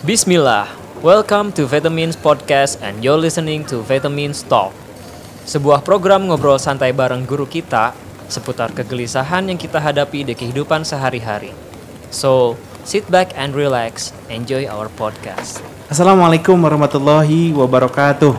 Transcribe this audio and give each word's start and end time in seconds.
Bismillah, 0.00 0.64
welcome 1.04 1.52
to 1.52 1.68
Vitamins 1.68 2.16
Podcast 2.16 2.80
and 2.80 3.04
you're 3.04 3.20
listening 3.20 3.68
to 3.68 3.84
Vitamins 3.84 4.40
Talk. 4.40 4.72
Sebuah 5.44 5.84
program 5.84 6.24
ngobrol 6.24 6.56
santai 6.56 6.96
bareng 6.96 7.28
guru 7.28 7.44
kita 7.44 7.92
seputar 8.24 8.72
kegelisahan 8.72 9.52
yang 9.52 9.60
kita 9.60 9.76
hadapi 9.76 10.24
di 10.24 10.32
kehidupan 10.32 10.88
sehari-hari. 10.88 11.52
So, 12.08 12.56
sit 12.80 13.12
back 13.12 13.36
and 13.36 13.52
relax, 13.52 14.16
enjoy 14.32 14.64
our 14.72 14.88
podcast. 14.88 15.60
Assalamualaikum 15.92 16.56
warahmatullahi 16.56 17.52
wabarakatuh. 17.52 18.32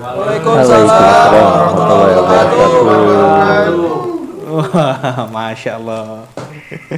Waalaikumsalam 0.00 0.88
warahmatullahi 1.28 2.12
wabarakatuh. 2.16 3.84
Wah, 4.56 5.28
masya 5.28 5.76
Allah. 5.76 6.24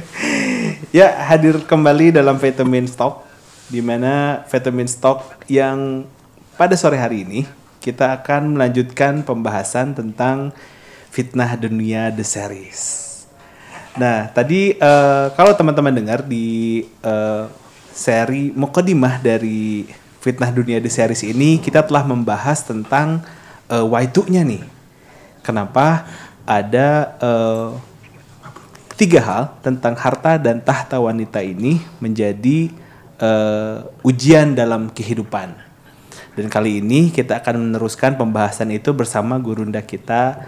ya 0.95 1.11
hadir 1.19 1.59
kembali 1.67 2.15
dalam 2.15 2.39
vitamin 2.39 2.87
stock, 2.87 3.27
di 3.69 3.79
mana 3.79 4.43
vitamin 4.49 4.89
stock 4.89 5.45
yang 5.47 6.03
pada 6.57 6.75
sore 6.75 6.97
hari 6.97 7.23
ini 7.23 7.45
kita 7.79 8.11
akan 8.19 8.59
melanjutkan 8.59 9.23
pembahasan 9.23 9.95
tentang 9.95 10.51
fitnah 11.13 11.55
dunia 11.55 12.11
the 12.11 12.25
series. 12.25 13.07
Nah, 13.95 14.27
tadi 14.33 14.75
eh, 14.75 15.27
kalau 15.33 15.55
teman-teman 15.55 15.95
dengar 15.95 16.25
di 16.25 16.83
eh, 16.83 17.45
seri 17.93 18.51
Mukodimah 18.55 19.19
dari 19.19 19.87
Fitnah 20.19 20.51
Dunia 20.51 20.83
The 20.83 20.91
Series 20.91 21.23
ini 21.23 21.59
kita 21.63 21.83
telah 21.87 22.03
membahas 22.03 22.63
tentang 22.67 23.23
uh, 23.71 23.85
waituknya 23.87 24.43
nih. 24.43 24.63
Kenapa 25.39 26.03
ada 26.43 27.15
uh, 27.23 27.71
tiga 28.99 29.23
hal 29.23 29.43
tentang 29.63 29.95
harta 29.95 30.35
dan 30.35 30.59
tahta 30.59 30.99
wanita 30.99 31.39
ini 31.39 31.79
menjadi 32.03 32.67
uh, 33.19 33.87
ujian 34.01 34.55
dalam 34.55 34.89
kehidupan. 34.89 35.55
Dan 36.35 36.47
kali 36.47 36.79
ini 36.79 37.11
kita 37.11 37.43
akan 37.43 37.69
meneruskan 37.69 38.15
pembahasan 38.15 38.71
itu 38.71 38.95
bersama 38.95 39.35
gurunda 39.35 39.83
kita 39.83 40.39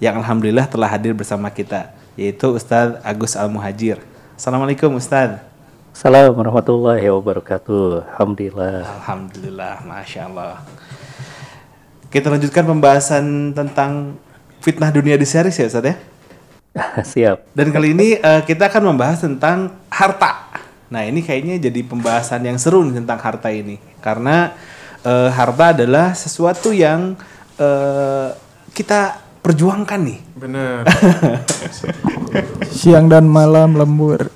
yang 0.00 0.20
alhamdulillah 0.20 0.68
telah 0.68 0.88
hadir 0.88 1.16
bersama 1.16 1.48
kita 1.48 1.96
yaitu 2.20 2.52
Ustadz 2.52 3.00
Agus 3.00 3.32
Al 3.36 3.48
Muhajir. 3.48 3.96
Assalamualaikum 4.36 4.92
Ustadz. 4.96 5.40
Assalamualaikum 5.90 6.40
warahmatullahi 6.44 7.06
wabarakatuh. 7.08 8.14
Alhamdulillah. 8.14 8.84
Alhamdulillah, 9.00 9.74
masya 9.88 10.28
Allah. 10.28 10.60
Kita 12.12 12.28
lanjutkan 12.28 12.66
pembahasan 12.66 13.54
tentang 13.56 14.18
fitnah 14.60 14.90
dunia 14.92 15.16
di 15.16 15.26
series 15.26 15.56
ya, 15.56 15.66
Ustaz 15.66 15.86
ya. 15.86 15.96
Siap. 17.14 17.54
Dan 17.54 17.74
kali 17.74 17.94
ini 17.96 18.18
eh, 18.18 18.42
kita 18.46 18.70
akan 18.70 18.94
membahas 18.94 19.22
tentang 19.22 19.74
harta. 19.90 20.49
Nah, 20.90 21.06
ini 21.06 21.22
kayaknya 21.22 21.62
jadi 21.62 21.86
pembahasan 21.86 22.42
yang 22.42 22.58
seru 22.58 22.82
nih 22.82 22.98
tentang 22.98 23.22
harta 23.22 23.46
ini, 23.54 23.78
karena 24.02 24.50
eh, 25.06 25.30
harta 25.30 25.70
adalah 25.70 26.12
sesuatu 26.18 26.74
yang 26.74 27.14
eh, 27.56 28.28
kita 28.74 29.30
perjuangkan 29.40 30.00
nih. 30.02 30.20
Bener. 30.36 30.84
Siang 32.78 33.06
dan 33.08 33.26
malam 33.26 33.78
lembur. 33.78 34.28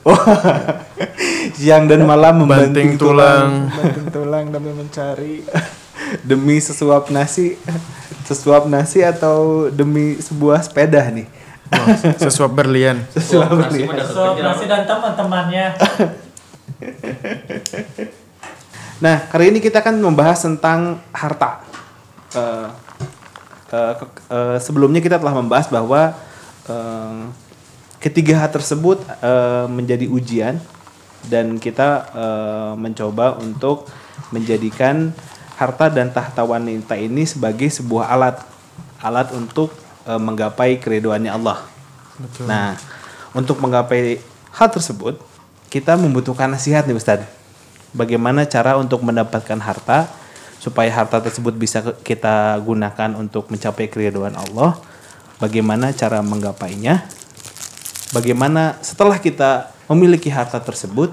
Siang 1.58 1.86
dan 1.86 2.06
malam 2.08 2.44
Banting 2.44 2.48
membanting 2.48 2.90
tulang. 2.96 3.68
Banting 3.68 4.08
tulang 4.10 4.44
demi 4.50 4.70
mencari. 4.72 5.34
demi 6.28 6.56
sesuap 6.60 7.10
nasi, 7.10 7.58
sesuap 8.26 8.66
nasi 8.70 9.02
atau 9.02 9.68
demi 9.70 10.18
sebuah 10.18 10.62
sepeda 10.62 11.02
nih. 11.10 11.26
Wah, 11.74 11.96
sesuap 12.20 12.52
berlian. 12.54 13.02
Sesuap 13.10 13.50
berlian. 13.50 13.88
nasi 14.42 14.64
dan 14.68 14.86
teman-temannya. 14.86 15.66
Nah, 19.02 19.26
kali 19.28 19.50
ini 19.50 19.58
kita 19.58 19.82
akan 19.82 20.00
membahas 20.00 20.38
tentang 20.44 21.02
harta. 21.10 21.60
Eh, 23.74 23.94
ke- 23.98 24.22
eh, 24.30 24.58
sebelumnya 24.62 25.02
kita 25.02 25.18
telah 25.18 25.34
membahas 25.34 25.66
bahwa 25.66 26.14
eh, 26.70 27.20
ketiga 27.98 28.38
hal 28.38 28.50
tersebut 28.54 29.02
eh, 29.18 29.66
menjadi 29.66 30.06
ujian 30.06 30.62
dan 31.26 31.58
kita 31.58 32.06
eh, 32.14 32.72
mencoba 32.78 33.34
untuk 33.42 33.90
menjadikan 34.30 35.10
harta 35.58 35.90
dan 35.90 36.10
tahta 36.14 36.46
wanita 36.46 36.94
ini 36.98 37.26
sebagai 37.26 37.66
sebuah 37.66 38.14
alat, 38.14 38.36
alat 39.02 39.34
untuk 39.34 39.74
eh, 40.06 40.20
menggapai 40.20 40.78
keriduannya 40.78 41.34
Allah. 41.34 41.66
Nah, 42.46 42.78
untuk 43.34 43.58
menggapai 43.58 44.22
hal 44.54 44.68
tersebut, 44.70 45.18
kita 45.74 45.98
membutuhkan 45.98 46.46
nasihat 46.46 46.86
nih 46.86 46.94
Ustadz. 46.94 47.26
Bagaimana 47.90 48.46
cara 48.46 48.78
untuk 48.78 49.02
mendapatkan 49.02 49.58
harta 49.58 50.06
supaya 50.62 50.86
harta 50.86 51.18
tersebut 51.18 51.50
bisa 51.58 51.82
kita 52.06 52.62
gunakan 52.62 53.18
untuk 53.18 53.50
mencapai 53.50 53.90
keriduan 53.90 54.38
Allah? 54.38 54.78
Bagaimana 55.42 55.90
cara 55.90 56.22
menggapainya? 56.22 57.02
Bagaimana 58.14 58.78
setelah 58.86 59.18
kita 59.18 59.74
memiliki 59.90 60.30
harta 60.30 60.62
tersebut 60.62 61.10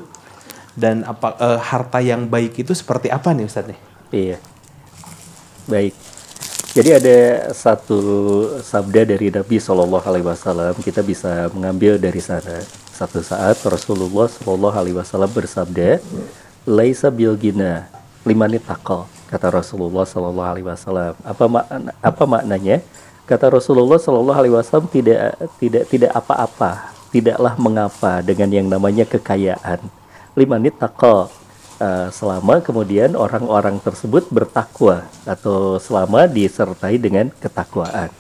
dan 0.78 1.10
apa 1.10 1.34
eh, 1.42 1.60
harta 1.66 1.98
yang 1.98 2.30
baik 2.30 2.62
itu 2.62 2.78
seperti 2.78 3.10
apa 3.10 3.34
nih 3.34 3.50
Ustadz 3.50 3.74
nih? 3.74 3.80
Iya. 4.14 4.38
Baik. 5.66 5.94
Jadi 6.78 6.90
ada 7.02 7.18
satu 7.58 8.00
sabda 8.62 9.10
dari 9.10 9.34
Nabi 9.34 9.58
Shallallahu 9.58 10.06
Alaihi 10.06 10.24
Wasallam 10.24 10.78
kita 10.86 11.02
bisa 11.02 11.50
mengambil 11.50 11.98
dari 11.98 12.22
sana. 12.22 12.62
Satu 13.02 13.18
saat 13.26 13.58
Rasulullah 13.66 14.30
Shallallahu 14.30 14.78
Alaihi 14.78 14.94
Wasallam 14.94 15.34
bersabda, 15.34 15.98
"Laisa 16.70 17.10
bil 17.10 17.34
gina 17.34 17.90
limani 18.22 18.62
takal." 18.62 19.10
Kata 19.26 19.50
Rasulullah 19.50 20.06
Shallallahu 20.06 20.46
Alaihi 20.46 20.70
Wasallam. 20.70 21.18
Apa 21.26 21.50
makna, 21.50 21.98
apa 21.98 22.24
maknanya? 22.30 22.86
Kata 23.26 23.50
Rasulullah 23.58 23.98
Shallallahu 23.98 24.38
Alaihi 24.38 24.54
Wasallam 24.54 24.86
tidak 24.94 25.34
tidak 25.58 25.90
tidak 25.90 26.14
apa-apa, 26.14 26.94
tidaklah 27.10 27.58
mengapa 27.58 28.22
dengan 28.22 28.54
yang 28.54 28.70
namanya 28.70 29.10
kekayaan. 29.10 29.82
Limanit 30.38 30.78
takal 30.78 31.34
Uh, 31.82 32.14
selama 32.14 32.62
kemudian 32.62 33.18
orang-orang 33.18 33.82
tersebut 33.82 34.30
bertakwa 34.30 35.02
atau 35.26 35.82
selama 35.82 36.30
disertai 36.30 37.02
dengan 37.02 37.34
ketakwaan. 37.42 38.14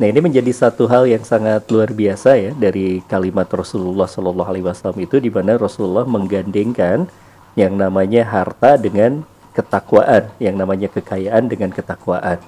Nah 0.00 0.08
ini 0.08 0.16
menjadi 0.24 0.48
satu 0.48 0.88
hal 0.88 1.04
yang 1.04 1.20
sangat 1.28 1.68
luar 1.68 1.92
biasa 1.92 2.32
ya 2.32 2.56
dari 2.56 3.04
kalimat 3.04 3.44
Rasulullah 3.52 4.08
Shallallahu 4.08 4.48
Alaihi 4.48 4.64
Wasallam 4.64 4.96
itu 5.04 5.20
di 5.20 5.28
mana 5.28 5.60
Rasulullah 5.60 6.08
menggandengkan 6.08 7.04
yang 7.52 7.76
namanya 7.76 8.24
harta 8.24 8.80
dengan 8.80 9.28
ketakwaan, 9.52 10.32
yang 10.40 10.56
namanya 10.56 10.88
kekayaan 10.88 11.52
dengan 11.52 11.68
ketakwaan. 11.68 12.40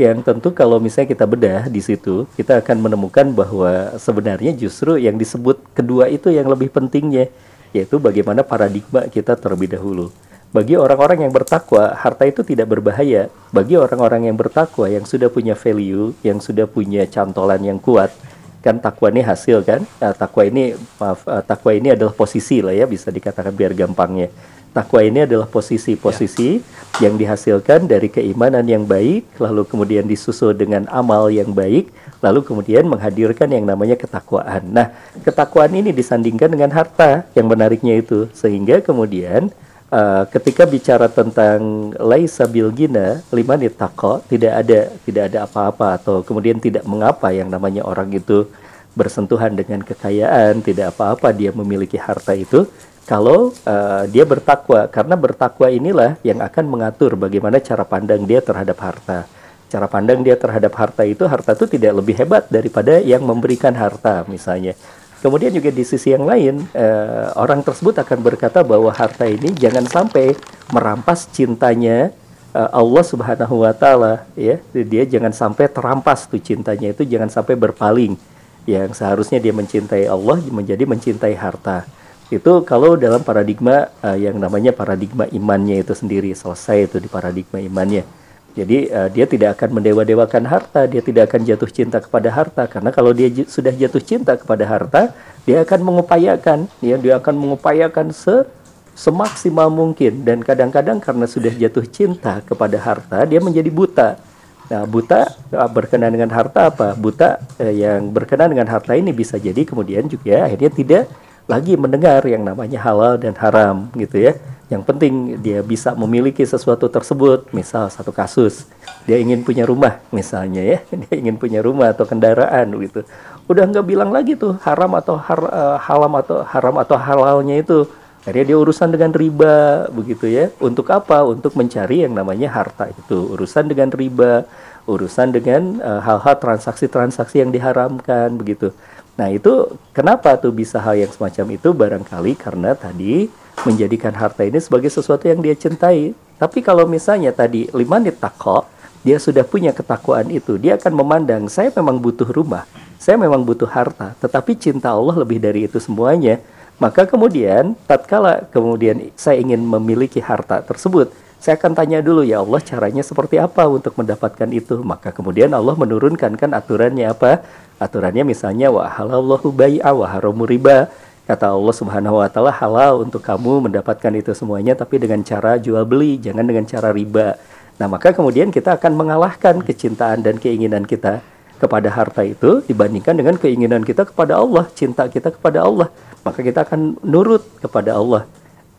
Yang 0.00 0.24
tentu 0.24 0.48
kalau 0.56 0.80
misalnya 0.80 1.12
kita 1.12 1.28
bedah 1.28 1.68
di 1.68 1.84
situ, 1.84 2.24
kita 2.40 2.64
akan 2.64 2.88
menemukan 2.88 3.36
bahwa 3.36 4.00
sebenarnya 4.00 4.56
justru 4.56 4.96
yang 4.96 5.20
disebut 5.20 5.60
kedua 5.76 6.08
itu 6.08 6.32
yang 6.32 6.48
lebih 6.48 6.72
pentingnya 6.72 7.28
yaitu 7.76 8.00
bagaimana 8.00 8.40
paradigma 8.40 9.04
kita 9.12 9.36
terlebih 9.36 9.76
dahulu. 9.76 10.08
Bagi 10.54 10.78
orang-orang 10.78 11.26
yang 11.26 11.34
bertakwa, 11.34 11.98
harta 11.98 12.30
itu 12.30 12.46
tidak 12.46 12.70
berbahaya. 12.70 13.26
Bagi 13.50 13.74
orang-orang 13.74 14.30
yang 14.30 14.38
bertakwa, 14.38 14.86
yang 14.86 15.02
sudah 15.02 15.26
punya 15.26 15.58
value, 15.58 16.14
yang 16.22 16.38
sudah 16.38 16.70
punya 16.70 17.10
cantolan 17.10 17.58
yang 17.58 17.82
kuat, 17.82 18.14
kan 18.62 18.78
takwa 18.78 19.10
ini 19.10 19.26
hasil 19.26 19.66
kan? 19.66 19.82
Eh, 19.98 20.14
takwa 20.14 20.46
ini, 20.46 20.78
maaf, 21.02 21.26
eh, 21.26 21.42
takwa 21.42 21.74
ini 21.74 21.98
adalah 21.98 22.14
posisi 22.14 22.62
lah 22.62 22.70
ya, 22.70 22.86
bisa 22.86 23.10
dikatakan 23.10 23.50
biar 23.50 23.74
gampangnya. 23.74 24.30
Takwa 24.70 25.02
ini 25.02 25.26
adalah 25.26 25.50
posisi-posisi 25.50 26.62
yang 27.02 27.18
dihasilkan 27.18 27.90
dari 27.90 28.06
keimanan 28.06 28.62
yang 28.62 28.86
baik, 28.86 29.34
lalu 29.42 29.66
kemudian 29.66 30.06
disusul 30.06 30.54
dengan 30.54 30.86
amal 30.86 31.34
yang 31.34 31.50
baik, 31.50 31.90
lalu 32.22 32.46
kemudian 32.46 32.86
menghadirkan 32.86 33.50
yang 33.50 33.66
namanya 33.66 33.98
ketakwaan. 33.98 34.70
Nah, 34.70 34.94
ketakwaan 35.26 35.74
ini 35.74 35.90
disandingkan 35.90 36.46
dengan 36.46 36.70
harta 36.70 37.26
yang 37.34 37.50
menariknya 37.50 37.98
itu, 37.98 38.30
sehingga 38.30 38.78
kemudian 38.82 39.50
uh, 39.94 40.22
ketika 40.26 40.66
bicara 40.66 41.06
tentang 41.06 41.90
laisa 42.02 42.50
bil 42.50 42.74
gina 42.74 43.22
liman 43.30 43.62
ittaqa, 43.62 44.26
tidak 44.26 44.52
ada 44.66 44.80
tidak 45.06 45.22
ada 45.30 45.38
apa-apa 45.46 46.02
atau 46.02 46.16
kemudian 46.26 46.58
tidak 46.58 46.82
mengapa 46.82 47.30
yang 47.30 47.46
namanya 47.46 47.86
orang 47.86 48.10
itu 48.10 48.50
bersentuhan 48.98 49.54
dengan 49.54 49.82
kekayaan, 49.82 50.62
tidak 50.62 50.94
apa-apa 50.94 51.30
dia 51.30 51.50
memiliki 51.54 51.98
harta 51.98 52.34
itu 52.34 52.66
kalau 53.06 53.54
uh, 53.66 54.04
dia 54.10 54.24
bertakwa. 54.26 54.90
Karena 54.90 55.14
bertakwa 55.14 55.70
inilah 55.70 56.18
yang 56.26 56.42
akan 56.42 56.64
mengatur 56.66 57.14
bagaimana 57.14 57.62
cara 57.62 57.86
pandang 57.86 58.26
dia 58.26 58.42
terhadap 58.42 58.78
harta. 58.82 59.26
Cara 59.70 59.90
pandang 59.90 60.22
dia 60.22 60.38
terhadap 60.38 60.70
harta 60.78 61.02
itu 61.02 61.26
harta 61.26 61.58
itu 61.58 61.66
tidak 61.66 61.98
lebih 61.98 62.14
hebat 62.14 62.46
daripada 62.46 63.02
yang 63.02 63.26
memberikan 63.26 63.74
harta 63.74 64.22
misalnya 64.30 64.78
kemudian 65.24 65.48
juga 65.48 65.72
di 65.72 65.80
sisi 65.88 66.12
yang 66.12 66.28
lain 66.28 66.68
eh, 66.76 67.26
orang 67.40 67.64
tersebut 67.64 67.96
akan 67.96 68.20
berkata 68.20 68.60
bahwa 68.60 68.92
harta 68.92 69.24
ini 69.24 69.56
jangan 69.56 69.88
sampai 69.88 70.36
merampas 70.68 71.24
cintanya 71.32 72.12
eh, 72.52 72.70
Allah 72.76 73.00
Subhanahu 73.00 73.64
wa 73.64 73.72
taala 73.72 74.28
ya. 74.36 74.60
Dia 74.76 75.08
jangan 75.08 75.32
sampai 75.32 75.72
terampas 75.72 76.28
tuh 76.28 76.44
cintanya 76.44 76.92
itu 76.92 77.08
jangan 77.08 77.32
sampai 77.32 77.56
berpaling. 77.56 78.20
Yang 78.68 79.00
seharusnya 79.00 79.40
dia 79.40 79.56
mencintai 79.56 80.04
Allah 80.04 80.44
menjadi 80.44 80.84
mencintai 80.84 81.32
harta. 81.32 81.88
Itu 82.32 82.64
kalau 82.64 82.96
dalam 82.96 83.20
paradigma 83.20 83.92
uh, 84.00 84.16
yang 84.16 84.40
namanya 84.40 84.72
paradigma 84.72 85.28
imannya 85.28 85.84
itu 85.84 85.92
sendiri 85.92 86.32
selesai 86.32 86.88
itu 86.88 86.96
di 86.96 87.08
paradigma 87.08 87.60
imannya. 87.60 88.23
Jadi 88.54 88.86
uh, 88.86 89.10
dia 89.10 89.26
tidak 89.26 89.58
akan 89.58 89.82
mendewa-dewakan 89.82 90.46
harta, 90.46 90.86
dia 90.86 91.02
tidak 91.02 91.26
akan 91.26 91.42
jatuh 91.42 91.66
cinta 91.66 91.98
kepada 91.98 92.30
harta 92.30 92.70
karena 92.70 92.94
kalau 92.94 93.10
dia 93.10 93.26
sudah 93.50 93.74
jatuh 93.74 93.98
cinta 93.98 94.38
kepada 94.38 94.62
harta, 94.62 95.10
dia 95.42 95.66
akan 95.66 95.80
mengupayakan, 95.82 96.70
ya, 96.78 96.94
dia 96.94 97.18
akan 97.18 97.34
mengupayakan 97.34 98.14
se 98.14 98.46
semaksimal 98.94 99.74
mungkin 99.74 100.22
dan 100.22 100.38
kadang-kadang 100.38 101.02
karena 101.02 101.26
sudah 101.26 101.50
jatuh 101.50 101.82
cinta 101.90 102.46
kepada 102.46 102.78
harta, 102.78 103.26
dia 103.26 103.42
menjadi 103.42 103.66
buta. 103.74 104.22
Nah, 104.70 104.86
buta 104.86 105.34
uh, 105.50 105.68
berkenan 105.68 106.14
dengan 106.14 106.30
harta 106.30 106.70
apa? 106.70 106.94
Buta 106.94 107.42
uh, 107.58 107.74
yang 107.74 108.06
berkenan 108.14 108.54
dengan 108.54 108.70
harta 108.70 108.94
ini 108.94 109.10
bisa 109.10 109.34
jadi 109.34 109.66
kemudian 109.66 110.06
juga 110.06 110.46
akhirnya 110.46 110.70
tidak 110.70 111.04
lagi 111.50 111.74
mendengar 111.76 112.24
yang 112.24 112.46
namanya 112.46 112.78
halal 112.80 113.18
dan 113.18 113.34
haram 113.34 113.90
gitu 113.98 114.30
ya. 114.30 114.38
Yang 114.72 114.82
penting 114.88 115.14
dia 115.44 115.60
bisa 115.60 115.92
memiliki 115.92 116.40
sesuatu 116.40 116.88
tersebut. 116.88 117.52
Misal 117.52 117.92
satu 117.92 118.16
kasus, 118.16 118.64
dia 119.04 119.20
ingin 119.20 119.44
punya 119.44 119.68
rumah 119.68 120.00
misalnya 120.08 120.64
ya, 120.64 120.78
dia 121.04 121.14
ingin 121.20 121.36
punya 121.36 121.60
rumah 121.60 121.92
atau 121.92 122.08
kendaraan 122.08 122.72
gitu. 122.80 123.04
Udah 123.44 123.68
nggak 123.68 123.84
bilang 123.84 124.08
lagi 124.08 124.40
tuh 124.40 124.56
haram 124.64 124.96
atau 124.96 125.20
har, 125.20 125.40
eh, 125.44 125.76
halam 125.84 126.12
atau 126.16 126.40
haram 126.48 126.76
atau 126.80 126.96
halalnya 126.96 127.60
itu. 127.60 127.84
Akhirnya 128.24 128.56
dia 128.56 128.58
urusan 128.58 128.88
dengan 128.88 129.12
riba 129.12 129.84
begitu 129.92 130.24
ya. 130.32 130.48
Untuk 130.56 130.88
apa? 130.88 131.28
Untuk 131.28 131.52
mencari 131.60 132.08
yang 132.08 132.16
namanya 132.16 132.48
harta 132.48 132.88
itu. 132.88 133.36
Urusan 133.36 133.68
dengan 133.68 133.92
riba, 133.92 134.48
urusan 134.88 135.28
dengan 135.28 135.76
eh, 135.76 136.00
hal-hal 136.00 136.40
transaksi-transaksi 136.40 137.44
yang 137.44 137.52
diharamkan 137.52 138.32
begitu. 138.40 138.72
Nah 139.20 139.28
itu 139.28 139.76
kenapa 139.92 140.40
tuh 140.40 140.50
bisa 140.50 140.80
hal 140.80 140.98
yang 140.98 141.12
semacam 141.12 141.46
itu 141.52 141.68
barangkali 141.70 142.32
karena 142.34 142.72
tadi 142.72 143.30
menjadikan 143.62 144.10
harta 144.10 144.42
ini 144.42 144.58
sebagai 144.58 144.90
sesuatu 144.90 145.30
yang 145.30 145.38
dia 145.38 145.54
cintai. 145.54 146.10
Tapi 146.34 146.58
kalau 146.66 146.90
misalnya 146.90 147.30
tadi 147.30 147.70
lima 147.70 148.02
tako, 148.10 148.66
dia 149.06 149.22
sudah 149.22 149.46
punya 149.46 149.70
ketakwaan 149.70 150.26
itu, 150.34 150.58
dia 150.58 150.74
akan 150.74 150.92
memandang 150.98 151.46
saya 151.46 151.70
memang 151.70 152.02
butuh 152.02 152.26
rumah, 152.26 152.66
saya 152.98 153.14
memang 153.20 153.46
butuh 153.46 153.70
harta, 153.70 154.16
tetapi 154.18 154.56
cinta 154.58 154.90
Allah 154.90 155.20
lebih 155.22 155.38
dari 155.38 155.68
itu 155.68 155.78
semuanya. 155.78 156.40
Maka 156.82 157.06
kemudian 157.06 157.78
tatkala 157.86 158.50
kemudian 158.50 159.14
saya 159.14 159.38
ingin 159.38 159.62
memiliki 159.62 160.18
harta 160.18 160.58
tersebut, 160.58 161.14
saya 161.44 161.60
akan 161.60 161.76
tanya 161.76 162.00
dulu 162.00 162.24
ya 162.24 162.40
Allah 162.40 162.56
caranya 162.64 163.04
seperti 163.04 163.36
apa 163.36 163.68
untuk 163.68 163.92
mendapatkan 164.00 164.48
itu. 164.48 164.80
Maka 164.80 165.12
kemudian 165.12 165.52
Allah 165.52 165.76
menurunkan 165.76 166.40
kan 166.40 166.56
aturannya 166.56 167.12
apa? 167.12 167.44
Aturannya 167.76 168.24
misalnya 168.24 168.72
wa 168.72 168.88
halallahu 168.88 169.52
bai'a 169.52 169.92
wa 169.92 170.08
haramu 170.08 170.48
riba. 170.48 170.88
Kata 171.24 171.56
Allah 171.56 171.72
Subhanahu 171.72 172.20
wa 172.20 172.28
taala 172.28 172.52
halal 172.52 173.00
untuk 173.00 173.24
kamu 173.24 173.64
mendapatkan 173.64 174.12
itu 174.12 174.36
semuanya 174.36 174.76
tapi 174.76 175.00
dengan 175.00 175.24
cara 175.24 175.56
jual 175.56 175.80
beli, 175.88 176.20
jangan 176.20 176.44
dengan 176.44 176.68
cara 176.68 176.92
riba. 176.92 177.40
Nah, 177.80 177.88
maka 177.88 178.12
kemudian 178.12 178.52
kita 178.52 178.76
akan 178.76 178.92
mengalahkan 178.92 179.64
kecintaan 179.64 180.20
dan 180.20 180.36
keinginan 180.36 180.84
kita 180.84 181.24
kepada 181.56 181.88
harta 181.88 182.28
itu 182.28 182.60
dibandingkan 182.68 183.16
dengan 183.16 183.40
keinginan 183.40 183.88
kita 183.88 184.04
kepada 184.04 184.36
Allah, 184.36 184.68
cinta 184.76 185.08
kita 185.08 185.32
kepada 185.32 185.64
Allah. 185.64 185.88
Maka 186.28 186.44
kita 186.44 186.60
akan 186.60 187.00
nurut 187.00 187.40
kepada 187.56 187.96
Allah. 187.96 188.28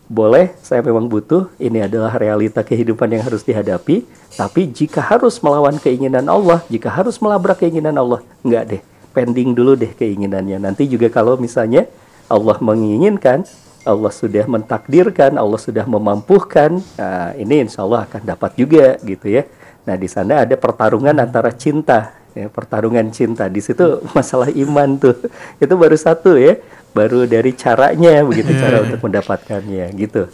Boleh, 0.06 0.54
saya 0.62 0.86
memang 0.86 1.10
butuh, 1.10 1.50
ini 1.58 1.82
adalah 1.82 2.14
realita 2.14 2.62
kehidupan 2.62 3.10
yang 3.10 3.26
harus 3.26 3.42
dihadapi, 3.42 4.06
tapi 4.38 4.70
jika 4.70 5.02
harus 5.02 5.42
melawan 5.42 5.82
keinginan 5.82 6.30
Allah, 6.30 6.62
jika 6.70 6.94
harus 6.94 7.18
melabrak 7.18 7.66
keinginan 7.66 7.98
Allah, 7.98 8.22
enggak 8.46 8.64
deh, 8.70 8.82
pending 9.18 9.58
dulu 9.58 9.74
deh 9.74 9.90
keinginannya. 9.98 10.62
Nanti 10.62 10.86
juga 10.86 11.10
kalau 11.10 11.42
misalnya 11.42 11.90
Allah 12.26 12.58
menginginkan, 12.58 13.46
Allah 13.86 14.10
sudah 14.10 14.50
mentakdirkan, 14.50 15.38
Allah 15.38 15.62
sudah 15.62 15.86
memampukan, 15.86 16.82
nah, 16.98 17.38
ini 17.38 17.70
insya 17.70 17.86
Allah 17.86 18.10
akan 18.10 18.22
dapat 18.26 18.52
juga 18.58 18.98
gitu 19.06 19.30
ya. 19.30 19.46
Nah 19.86 19.94
di 19.94 20.10
sana 20.10 20.42
ada 20.42 20.58
pertarungan 20.58 21.14
antara 21.22 21.54
cinta, 21.54 22.18
ya, 22.34 22.50
pertarungan 22.50 23.06
cinta. 23.14 23.46
Di 23.46 23.62
situ 23.62 24.02
masalah 24.18 24.50
iman 24.50 24.98
tuh, 24.98 25.14
itu 25.62 25.74
baru 25.78 25.94
satu 25.94 26.34
ya, 26.34 26.58
baru 26.98 27.30
dari 27.30 27.54
caranya 27.54 28.26
begitu 28.26 28.58
cara 28.58 28.82
untuk 28.82 29.06
mendapatkannya 29.06 29.86
gitu. 29.94 30.26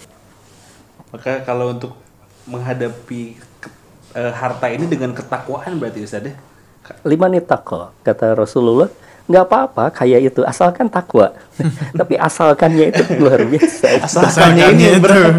Maka 1.12 1.44
kalau 1.44 1.76
untuk 1.76 1.92
menghadapi 2.48 3.36
ke- 3.60 3.76
eh, 4.16 4.32
harta 4.32 4.72
ini 4.72 4.88
dengan 4.88 5.12
ketakwaan 5.12 5.76
berarti 5.76 6.08
Ustaz 6.08 6.24
ya? 6.24 6.36
Lima 7.06 7.26
nih 7.30 7.44
takwa 7.46 7.94
kata 8.02 8.34
Rasulullah 8.34 8.90
nggak 9.30 9.46
apa-apa 9.48 9.86
kayak 9.96 10.34
itu 10.34 10.42
asalkan 10.44 10.90
takwa 10.92 11.32
tapi 12.00 12.18
asalkannya 12.20 12.92
itu 12.92 13.02
luar 13.22 13.46
biasa 13.48 14.02
Asalkannya 14.04 14.66
ini 14.76 14.86
berat. 15.00 15.36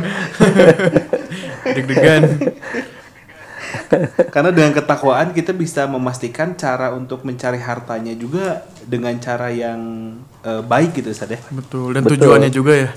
Deg-degan. 1.76 2.22
Karena 4.32 4.50
dengan 4.50 4.72
ketakwaan 4.72 5.36
kita 5.36 5.52
bisa 5.52 5.84
memastikan 5.84 6.56
cara 6.56 6.90
untuk 6.96 7.22
mencari 7.28 7.60
hartanya 7.60 8.16
juga 8.16 8.64
dengan 8.88 9.12
cara 9.20 9.52
yang 9.52 9.78
eh, 10.42 10.62
baik 10.64 11.02
gitu 11.02 11.12
Ustaz 11.12 11.28
ya. 11.28 11.40
Betul. 11.52 11.94
Dan 11.94 12.02
Betul. 12.06 12.16
tujuannya 12.18 12.50
juga 12.50 12.74
ya. 12.88 12.90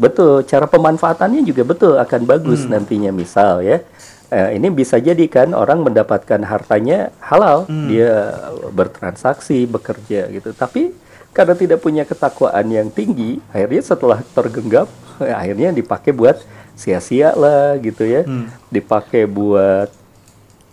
betul 0.00 0.42
cara 0.42 0.66
pemanfaatannya 0.66 1.46
juga 1.46 1.62
betul 1.62 1.94
akan 1.94 2.26
bagus 2.26 2.66
nantinya 2.66 3.14
misal 3.14 3.62
ya 3.62 3.86
Eh, 4.32 4.56
ini 4.56 4.72
bisa 4.72 4.96
jadi 4.96 5.28
kan 5.28 5.52
orang 5.52 5.84
mendapatkan 5.84 6.40
hartanya 6.48 7.12
halal. 7.20 7.68
Dia 7.68 8.32
bertransaksi 8.72 9.68
bekerja 9.68 10.32
gitu. 10.32 10.56
Tapi 10.56 10.96
karena 11.36 11.52
tidak 11.52 11.84
punya 11.84 12.08
ketakwaan 12.08 12.68
yang 12.72 12.88
tinggi 12.92 13.40
akhirnya 13.52 13.82
setelah 13.84 14.20
tergenggam 14.32 14.88
eh, 15.20 15.32
akhirnya 15.40 15.76
dipakai 15.76 16.16
buat 16.16 16.40
sia-sia 16.72 17.36
lah 17.36 17.76
gitu 17.76 18.08
ya. 18.08 18.24
Dipakai 18.72 19.28
buat 19.28 19.92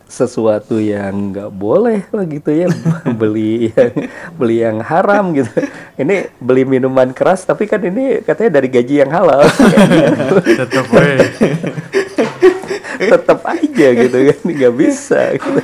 sesuatu 0.10 0.82
yang 0.82 1.36
nggak 1.36 1.52
boleh 1.54 2.08
lah 2.16 2.26
gitu 2.26 2.50
ya. 2.50 2.68
Beli 3.20 3.70
yang 3.76 3.92
beli 4.40 4.58
yang 4.64 4.78
haram 4.82 5.38
gitu. 5.38 5.52
Ini 6.00 6.34
beli 6.42 6.64
minuman 6.66 7.14
keras 7.14 7.46
tapi 7.46 7.70
kan 7.70 7.84
ini 7.84 8.24
katanya 8.26 8.58
dari 8.58 8.68
gaji 8.72 9.06
yang 9.06 9.12
halal. 9.14 9.46
Tetap. 10.60 10.86
Tetap 13.00 13.40
aja 13.48 13.88
gitu 13.96 14.18
kan 14.30 14.40
nggak 14.44 14.74
bisa 14.76 15.20
gitu. 15.40 15.62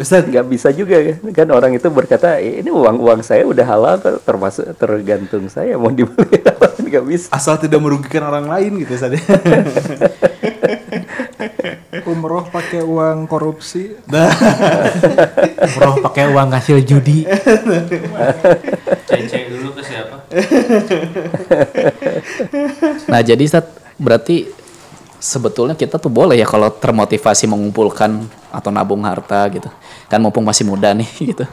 Ustaz, 0.00 0.24
nggak 0.24 0.46
bisa 0.48 0.72
juga 0.72 0.96
kan. 0.96 1.18
kan 1.44 1.48
orang 1.52 1.76
itu 1.76 1.84
berkata 1.92 2.40
"Eh, 2.40 2.64
ini 2.64 2.72
uang 2.72 3.04
uang 3.04 3.20
saya 3.20 3.44
udah 3.44 3.66
halal 3.68 4.00
ter- 4.00 4.16
termasuk 4.24 4.64
tergantung 4.80 5.44
saya 5.52 5.76
mau 5.76 5.92
dibeli 5.92 6.40
apa 6.40 6.72
nggak 6.88 7.04
bisa 7.04 7.28
asal 7.28 7.60
tidak 7.60 7.84
merugikan 7.84 8.24
orang 8.24 8.48
lain 8.48 8.80
gitu 8.80 8.96
Ustaz 8.96 9.12
ya. 9.12 9.20
Umroh 12.10 12.48
pakai 12.48 12.80
uang 12.80 13.28
korupsi. 13.28 13.92
Nah, 14.08 14.32
Bro 15.76 16.00
pakai 16.10 16.32
uang 16.32 16.48
hasil 16.50 16.82
judi. 16.82 17.22
Cek 19.06 19.44
dulu 19.52 19.68
ke 19.76 19.82
siapa? 19.84 20.16
Nah, 23.04 23.20
jadi 23.22 23.42
Ustaz, 23.44 23.68
berarti 24.00 24.48
sebetulnya 25.20 25.76
kita 25.76 26.00
tuh 26.00 26.08
boleh 26.08 26.40
ya 26.40 26.48
kalau 26.48 26.72
termotivasi 26.72 27.44
mengumpulkan 27.44 28.24
atau 28.48 28.72
nabung 28.72 29.04
harta 29.04 29.44
gitu. 29.52 29.68
Kan 30.08 30.24
mumpung 30.24 30.42
masih 30.42 30.64
muda 30.64 30.96
nih 30.96 31.06
gitu. 31.36 31.44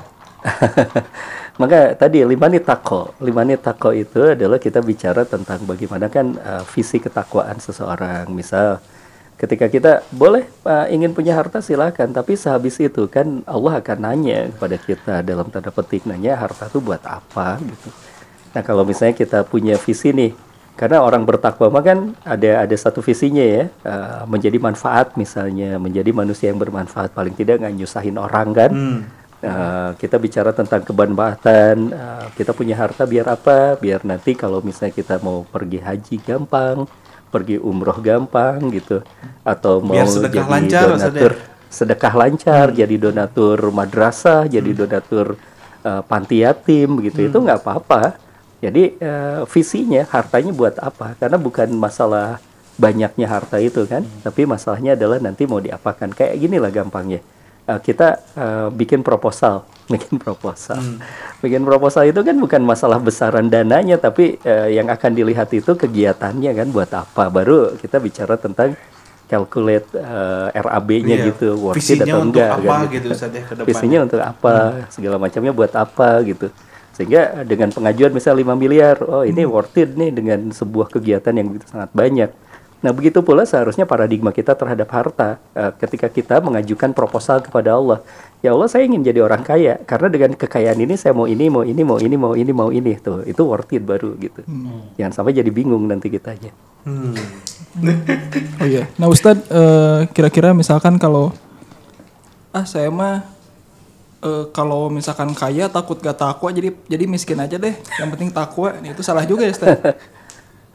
Maka 1.61 1.97
tadi 1.97 2.23
limani 2.23 2.63
tako, 2.63 3.11
limani 3.19 3.59
tako 3.59 3.91
itu 3.91 4.23
adalah 4.23 4.61
kita 4.61 4.79
bicara 4.79 5.27
tentang 5.27 5.65
bagaimana 5.67 6.07
kan 6.07 6.37
uh, 6.39 6.63
visi 6.71 7.01
ketakwaan 7.01 7.59
seseorang. 7.59 8.29
Misal 8.31 8.77
ketika 9.41 9.65
kita 9.65 10.05
boleh 10.13 10.45
uh, 10.63 10.85
ingin 10.87 11.11
punya 11.17 11.33
harta 11.33 11.59
silakan, 11.59 12.13
tapi 12.13 12.37
sehabis 12.37 12.77
itu 12.77 13.09
kan 13.09 13.41
Allah 13.49 13.81
akan 13.81 13.97
nanya 13.99 14.53
kepada 14.53 14.77
kita 14.77 15.15
dalam 15.25 15.49
tanda 15.49 15.73
petik 15.73 16.05
nanya 16.05 16.37
harta 16.37 16.69
itu 16.69 16.77
buat 16.77 17.01
apa 17.03 17.57
gitu. 17.57 17.89
Nah 18.53 18.61
kalau 18.61 18.85
misalnya 18.85 19.17
kita 19.17 19.41
punya 19.41 19.81
visi 19.81 20.13
nih, 20.13 20.31
karena 20.77 21.01
orang 21.01 21.25
bertakwa 21.25 21.73
mah 21.73 21.81
kan 21.81 22.13
ada 22.21 22.61
ada 22.61 22.75
satu 22.77 23.01
visinya 23.01 23.41
ya, 23.41 23.65
uh, 23.81 24.23
menjadi 24.29 24.61
manfaat 24.61 25.17
misalnya, 25.17 25.81
menjadi 25.81 26.13
manusia 26.13 26.53
yang 26.53 26.61
bermanfaat. 26.61 27.17
Paling 27.17 27.33
tidak 27.33 27.65
nggak 27.65 27.73
nyusahin 27.81 28.15
orang 28.21 28.49
kan. 28.53 28.71
Uh, 29.37 29.93
kita 30.01 30.17
bicara 30.17 30.49
tentang 30.49 30.81
kebermanfaatan, 30.81 31.93
uh, 31.93 32.25
kita 32.33 32.57
punya 32.57 32.73
harta 32.73 33.05
biar 33.05 33.25
apa? 33.29 33.77
Biar 33.77 34.01
nanti 34.01 34.33
kalau 34.33 34.65
misalnya 34.65 34.93
kita 34.97 35.21
mau 35.21 35.45
pergi 35.45 35.77
haji 35.77 36.15
gampang, 36.25 36.89
pergi 37.29 37.61
umroh 37.61 38.01
gampang 38.01 38.57
gitu, 38.73 39.01
atau 39.45 39.77
mau 39.81 39.93
Biar 39.93 40.09
sedekah 40.09 40.41
jadi 40.41 40.53
lancar, 40.57 40.85
donatur, 40.89 41.31
sedekah 41.69 42.13
lancar, 42.17 42.65
jadi 42.73 42.95
donatur 42.97 43.57
madrasah, 43.69 44.49
jadi 44.49 44.69
donatur 44.73 45.37
uh, 45.85 46.01
panti 46.01 46.41
yatim 46.41 46.97
begitu, 46.97 47.29
itu 47.29 47.37
nggak 47.37 47.61
apa-apa. 47.61 48.17
Jadi 48.57 48.97
uh, 48.97 49.45
visinya 49.45 50.01
hartanya 50.09 50.49
buat 50.49 50.81
apa? 50.81 51.13
Karena 51.21 51.37
bukan 51.37 51.69
masalah 51.77 52.41
banyaknya 52.77 53.25
harta 53.29 53.57
itu 53.61 53.85
kan, 53.85 54.05
tapi 54.21 54.45
masalahnya 54.45 54.97
adalah 54.97 55.21
nanti 55.21 55.45
mau 55.45 55.61
diapakan. 55.61 56.13
Kayak 56.13 56.35
gini 56.37 56.57
lah 56.57 56.73
gampangnya. 56.73 57.21
uh, 57.67 57.77
kita 57.83 58.07
uh, 58.33 58.67
bikin 58.71 59.03
proposal, 59.03 59.67
bikin 59.93 60.17
proposal, 60.17 60.79
bikin 61.43 61.61
proposal 61.67 62.07
itu 62.07 62.23
kan 62.23 62.33
bukan 62.39 62.61
masalah 62.63 62.97
besaran 62.97 63.45
dananya, 63.51 63.99
tapi 63.99 64.39
uh, 64.41 64.71
yang 64.71 64.87
akan 64.87 65.11
dilihat 65.13 65.51
itu 65.53 65.75
kegiatannya 65.75 66.51
kan 66.55 66.67
buat 66.71 66.89
apa. 66.95 67.29
Baru 67.29 67.75
kita 67.77 67.99
bicara 67.99 68.39
tentang 68.39 68.73
calculate 69.27 69.91
uh, 69.99 70.47
RAB-nya 70.55 71.19
Iya. 71.19 71.27
gitu, 71.35 71.59
worth 71.59 71.75
it 71.75 71.99
Visinya 71.99 72.15
atau 72.15 72.19
untuk 72.23 72.39
enggak 72.39 72.49
apa 72.55 72.63
kan 72.71 72.93
gitu, 72.95 73.07
Ustaz, 73.11 73.29
ya, 73.35 73.41
ke 73.43 73.53
depannya. 73.53 73.67
Visinya 73.67 73.99
untuk 74.07 74.21
apa, 74.23 74.53
segala 74.87 75.15
macamnya 75.19 75.51
buat 75.51 75.73
apa 75.75 76.09
gitu. 76.23 76.47
Sehingga 76.97 77.45
dengan 77.45 77.69
pengajuan 77.69 78.09
misal 78.09 78.33
5 78.33 78.57
miliar, 78.57 78.97
oh 79.05 79.21
ini 79.21 79.45
worth 79.45 79.77
it 79.77 79.93
nih 79.93 80.09
dengan 80.09 80.49
sebuah 80.49 80.89
kegiatan 80.89 81.29
yang 81.29 81.53
begitu 81.53 81.69
sangat 81.69 81.93
banyak. 81.93 82.29
Nah, 82.77 82.93
begitu 82.93 83.25
pula 83.25 83.45
seharusnya 83.45 83.89
paradigma 83.89 84.33
kita 84.33 84.57
terhadap 84.57 84.89
harta 84.89 85.37
eh, 85.53 85.73
ketika 85.77 86.09
kita 86.09 86.41
mengajukan 86.41 86.93
proposal 86.97 87.41
kepada 87.41 87.77
Allah. 87.77 88.01
Ya 88.41 88.53
Allah, 88.53 88.69
saya 88.69 88.85
ingin 88.85 89.01
jadi 89.01 89.21
orang 89.25 89.41
kaya 89.41 89.81
karena 89.85 90.09
dengan 90.09 90.31
kekayaan 90.37 90.77
ini 90.77 90.93
saya 90.93 91.13
mau 91.13 91.25
ini, 91.25 91.49
mau 91.49 91.65
ini, 91.65 91.81
mau 91.81 91.97
ini, 91.97 92.15
mau 92.17 92.33
ini, 92.37 92.51
mau 92.53 92.69
ini 92.69 92.93
tuh. 93.01 93.25
Itu 93.25 93.49
worth 93.49 93.73
it 93.77 93.85
baru 93.85 94.13
gitu. 94.17 94.45
Jangan 94.97 95.13
sampai 95.13 95.37
jadi 95.37 95.49
bingung 95.53 95.85
nanti 95.85 96.09
kitanya. 96.09 96.49
Oh 98.57 98.65
iya. 98.65 98.89
Nah 98.97 99.05
Ustadz, 99.05 99.53
eh, 99.53 100.09
kira-kira 100.09 100.49
misalkan 100.49 100.97
kalau 100.97 101.29
ah 102.49 102.65
saya 102.65 102.89
mah 102.89 103.21
eh, 104.23 104.45
kalau 104.53 104.89
misalkan 104.89 105.33
kaya 105.35 105.69
takut 105.69 105.99
gak 105.99 106.17
takwa 106.17 106.49
jadi 106.53 106.73
jadi 106.89 107.05
miskin 107.05 107.37
aja 107.41 107.57
deh. 107.59 107.75
Yang 107.97 108.09
penting 108.15 108.29
takwa. 108.33 108.73
Nah, 108.77 108.93
itu 108.93 109.03
salah 109.05 109.25
juga 109.25 109.45
ya 109.45 109.53
Ustadz. 109.53 109.83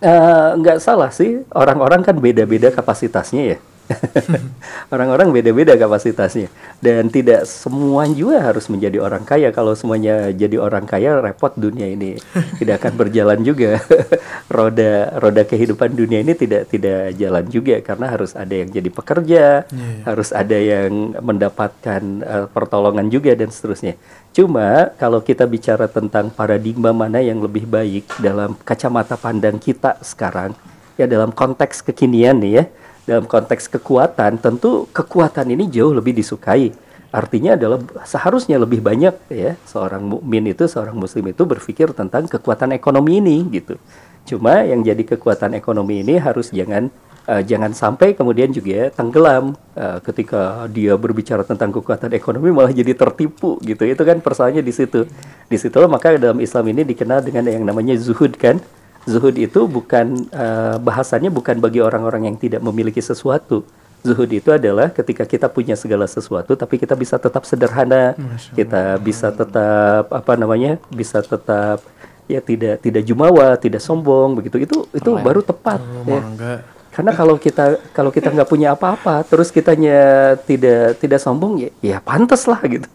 Eh, 0.03 0.49
nggak 0.59 0.83
salah 0.83 1.15
sih 1.15 1.47
orang-orang 1.55 2.03
kan 2.03 2.19
beda-beda 2.19 2.75
kapasitasnya 2.75 3.55
ya 3.55 3.59
orang-orang 4.95 5.31
beda-beda 5.31 5.77
kapasitasnya. 5.77 6.49
Dan 6.83 7.09
tidak 7.09 7.47
semua 7.47 8.09
juga 8.11 8.53
harus 8.53 8.67
menjadi 8.67 8.99
orang 9.01 9.23
kaya. 9.23 9.55
Kalau 9.55 9.73
semuanya 9.79 10.31
jadi 10.35 10.59
orang 10.59 10.85
kaya 10.85 11.23
repot 11.23 11.55
dunia 11.55 11.89
ini. 11.89 12.19
Tidak 12.59 12.75
akan 12.77 12.93
berjalan 12.99 13.41
juga. 13.43 13.79
Roda 14.53 15.17
roda 15.17 15.43
kehidupan 15.49 15.97
dunia 15.97 16.21
ini 16.21 16.37
tidak 16.37 16.69
tidak 16.69 17.15
jalan 17.17 17.45
juga. 17.49 17.81
Karena 17.81 18.07
harus 18.11 18.37
ada 18.37 18.53
yang 18.53 18.69
jadi 18.69 18.91
pekerja 18.93 19.65
harus 20.03 20.31
ada 20.35 20.57
yang 20.57 21.17
mendapatkan 21.19 22.03
eh, 22.23 22.47
pertolongan 22.51 23.09
juga 23.09 23.33
dan 23.35 23.49
seterusnya. 23.49 23.97
Cuma 24.33 24.93
kalau 24.97 25.21
kita 25.21 25.45
bicara 25.45 25.87
tentang 25.87 26.33
paradigma 26.33 26.91
mana 26.91 27.21
yang 27.21 27.41
lebih 27.45 27.69
baik 27.69 28.09
dalam 28.19 28.57
kacamata 28.65 29.21
pandang 29.21 29.61
kita 29.61 30.01
sekarang, 30.01 30.57
ya 30.97 31.05
dalam 31.05 31.31
konteks 31.31 31.85
kekinian 31.85 32.41
nih 32.41 32.53
ya, 32.57 32.65
dalam 33.03 33.27
konteks 33.27 33.67
kekuatan, 33.67 34.39
tentu 34.39 34.87
kekuatan 34.95 35.51
ini 35.51 35.67
jauh 35.67 35.91
lebih 35.91 36.15
disukai. 36.15 36.71
Artinya 37.13 37.61
adalah 37.61 37.77
seharusnya 38.09 38.57
lebih 38.57 38.81
banyak 38.81 39.13
ya 39.29 39.53
seorang 39.69 40.01
mukmin 40.01 40.49
itu, 40.49 40.65
seorang 40.65 40.97
muslim 40.97 41.29
itu 41.29 41.45
berpikir 41.45 41.93
tentang 41.93 42.25
kekuatan 42.25 42.73
ekonomi 42.73 43.21
ini 43.21 43.45
gitu. 43.53 43.77
Cuma 44.25 44.65
yang 44.65 44.81
jadi 44.81 45.05
kekuatan 45.05 45.53
ekonomi 45.53 46.01
ini 46.01 46.17
harus 46.17 46.49
jangan 46.49 46.89
eh, 47.29 47.43
jangan 47.45 47.77
sampai 47.77 48.17
kemudian 48.17 48.49
juga 48.49 48.89
tenggelam 48.97 49.53
eh, 49.77 50.01
ketika 50.09 50.65
dia 50.73 50.97
berbicara 50.97 51.45
tentang 51.45 51.69
kekuatan 51.69 52.17
ekonomi 52.17 52.49
malah 52.49 52.73
jadi 52.73 52.97
tertipu 52.97 53.61
gitu. 53.61 53.85
Itu 53.85 54.09
kan 54.09 54.25
persoalannya 54.25 54.65
di 54.65 54.73
situ. 54.73 55.05
Di 55.53 55.57
situ 55.61 55.77
maka 55.85 56.17
dalam 56.17 56.41
Islam 56.41 56.65
ini 56.73 56.81
dikenal 56.81 57.21
dengan 57.21 57.45
yang 57.45 57.67
namanya 57.67 57.93
zuhud 58.01 58.41
kan. 58.41 58.57
Zuhud 59.03 59.35
itu 59.35 59.67
bukan 59.67 60.31
eh, 60.31 60.77
bahasanya 60.79 61.31
bukan 61.31 61.59
bagi 61.59 61.83
orang-orang 61.83 62.31
yang 62.31 62.37
tidak 62.39 62.63
memiliki 62.63 63.03
sesuatu. 63.03 63.67
Zuhud 64.03 64.31
itu 64.35 64.51
adalah 64.51 64.91
ketika 64.91 65.23
kita 65.23 65.47
punya 65.47 65.79
segala 65.79 66.11
sesuatu 66.11 66.59
tapi 66.59 66.75
kita 66.75 66.99
bisa 66.99 67.23
tetap 67.23 67.47
sederhana, 67.47 68.19
kita 68.55 68.99
bisa 68.99 69.31
tetap 69.31 70.11
apa 70.11 70.33
namanya? 70.35 70.79
bisa 70.91 71.23
tetap 71.23 71.83
ya 72.27 72.43
tidak 72.43 72.83
tidak 72.83 73.03
jumawa, 73.07 73.55
tidak 73.59 73.83
sombong 73.83 74.39
begitu. 74.39 74.59
Itu 74.59 74.77
itu 74.91 75.11
baru 75.19 75.43
tepat 75.43 75.79
ya. 76.07 76.19
enggak. 76.19 76.61
Karena 76.93 77.17
kalau 77.17 77.41
kita 77.41 77.81
kalau 77.97 78.13
kita 78.13 78.29
nggak 78.29 78.51
punya 78.53 78.77
apa-apa, 78.77 79.25
terus 79.25 79.49
kitanya 79.49 80.37
tidak 80.45 81.01
tidak 81.01 81.25
sombong 81.25 81.57
ya, 81.57 81.71
ya 81.81 81.99
pantas 82.05 82.45
lah 82.45 82.61
gitu. 82.69 82.85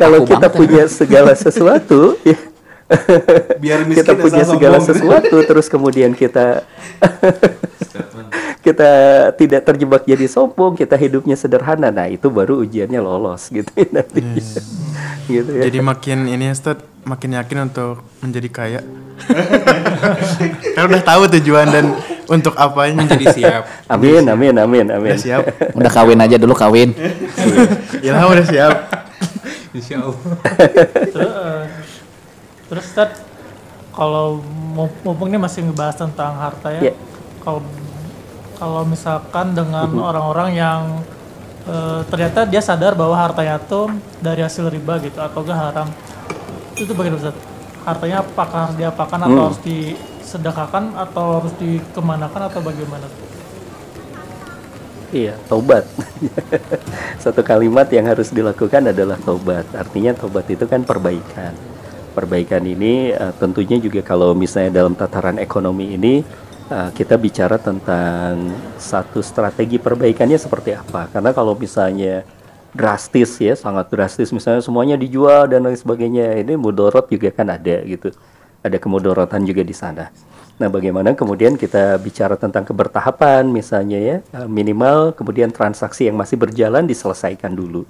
kalau 0.00 0.28
kita 0.28 0.46
ya. 0.46 0.52
punya 0.52 0.84
segala 0.92 1.32
sesuatu, 1.32 2.20
ya, 2.20 2.36
Biar 3.62 3.84
miskin 3.84 4.00
kita 4.00 4.12
punya 4.16 4.44
segala 4.48 4.80
sombong. 4.80 4.88
sesuatu, 4.96 5.36
terus 5.44 5.66
kemudian 5.68 6.16
kita 6.16 6.64
kita 8.66 8.90
tidak 9.36 9.60
terjebak 9.64 10.02
jadi 10.08 10.26
sombong, 10.28 10.76
kita 10.76 10.96
hidupnya 10.96 11.36
sederhana, 11.36 11.92
nah 11.92 12.08
itu 12.08 12.28
baru 12.28 12.64
ujiannya 12.64 13.00
lolos 13.00 13.48
gitu 13.52 13.68
ya 13.76 13.88
nanti. 13.92 14.20
gitu 15.32 15.50
ya. 15.52 15.62
Jadi 15.68 15.78
makin 15.84 16.28
ini 16.32 16.48
ya, 16.48 16.52
Ustaz, 16.56 16.80
makin 17.04 17.36
yakin 17.36 17.58
untuk 17.68 18.04
menjadi 18.24 18.48
kaya. 18.48 18.80
Karena 20.72 20.86
udah 20.88 21.02
tahu 21.04 21.22
tujuan 21.38 21.66
dan 21.68 21.84
untuk 22.28 22.54
apanya 22.54 23.08
Jadi 23.08 23.26
siap. 23.32 23.88
Amin, 23.88 24.24
amin, 24.28 24.54
amin, 24.56 24.86
amin. 24.92 25.12
Udah 25.16 25.20
siap. 25.20 25.42
Udah 25.72 25.90
kawin 25.92 26.20
aja 26.20 26.36
dulu 26.36 26.52
kawin. 26.52 26.92
Ilham 28.04 28.28
udah 28.32 28.46
siap. 28.46 28.74
Insya 29.72 30.00
Allah. 30.04 31.84
Terus, 32.68 32.84
Ustaz, 32.84 33.10
kalau 33.90 34.38
mu- 34.44 34.92
mumpung 35.02 35.28
ini 35.28 35.40
masih 35.40 35.64
ngebahas 35.64 35.96
tentang 35.96 36.36
harta 36.36 36.68
ya, 36.70 36.92
Ya. 36.92 36.94
kalau 37.42 37.60
kalau 38.58 38.82
misalkan 38.82 39.54
dengan 39.54 39.86
orang-orang 39.98 40.50
yang 40.54 40.82
eh, 41.64 42.00
ternyata 42.08 42.42
dia 42.42 42.58
sadar 42.58 42.92
bahwa 42.92 43.12
hartanya 43.14 43.60
tuh 43.60 43.92
dari 44.18 44.40
hasil 44.40 44.66
riba 44.68 44.96
gitu 44.98 45.18
atau 45.18 45.44
gak 45.44 45.58
haram, 45.58 45.88
itu 46.74 46.90
bagaimana 46.92 47.20
Ustaz? 47.20 47.36
Hartanya 47.84 48.20
apakah 48.20 48.68
harus 48.68 48.76
diapakan 48.76 49.20
atau 49.24 49.40
harus 49.48 49.60
disedekahkan 49.64 50.84
atau 50.96 51.24
harus 51.40 51.52
dikemanakan 51.56 52.40
atau 52.48 52.60
bagaimana? 52.60 53.06
Iya, 55.08 55.40
taubat. 55.48 55.88
Satu 57.24 57.40
kalimat 57.40 57.88
yang 57.88 58.04
harus 58.04 58.28
dilakukan 58.28 58.92
adalah 58.92 59.16
taubat. 59.16 59.64
Artinya 59.72 60.12
taubat 60.12 60.44
itu 60.52 60.68
kan 60.68 60.84
perbaikan. 60.84 61.56
Perbaikan 62.18 62.66
ini 62.66 63.14
eh, 63.14 63.32
tentunya 63.38 63.78
juga 63.78 64.02
kalau 64.02 64.34
misalnya 64.34 64.82
dalam 64.82 64.98
tataran 64.98 65.38
ekonomi 65.38 65.94
ini 65.94 66.26
eh, 66.66 66.90
kita 66.90 67.14
bicara 67.14 67.62
tentang 67.62 68.50
satu 68.74 69.22
strategi 69.22 69.78
perbaikannya 69.78 70.34
seperti 70.34 70.74
apa. 70.74 71.06
Karena 71.14 71.30
kalau 71.30 71.54
misalnya 71.54 72.26
drastis 72.74 73.38
ya, 73.38 73.54
sangat 73.54 73.86
drastis 73.94 74.34
misalnya 74.34 74.66
semuanya 74.66 74.98
dijual 74.98 75.46
dan 75.46 75.62
lain 75.62 75.78
sebagainya, 75.78 76.42
ini 76.42 76.58
mudorot 76.58 77.06
juga 77.06 77.30
kan 77.30 77.54
ada 77.54 77.86
gitu. 77.86 78.10
Ada 78.66 78.82
kemudorotan 78.82 79.46
juga 79.46 79.62
di 79.62 79.70
sana. 79.70 80.10
Nah, 80.58 80.66
bagaimana 80.66 81.14
kemudian 81.14 81.54
kita 81.54 82.02
bicara 82.02 82.34
tentang 82.34 82.66
kebertahapan 82.66 83.46
misalnya 83.46 83.98
ya, 84.02 84.16
eh, 84.18 84.48
minimal 84.50 85.14
kemudian 85.14 85.54
transaksi 85.54 86.10
yang 86.10 86.18
masih 86.18 86.34
berjalan 86.34 86.82
diselesaikan 86.82 87.54
dulu. 87.54 87.86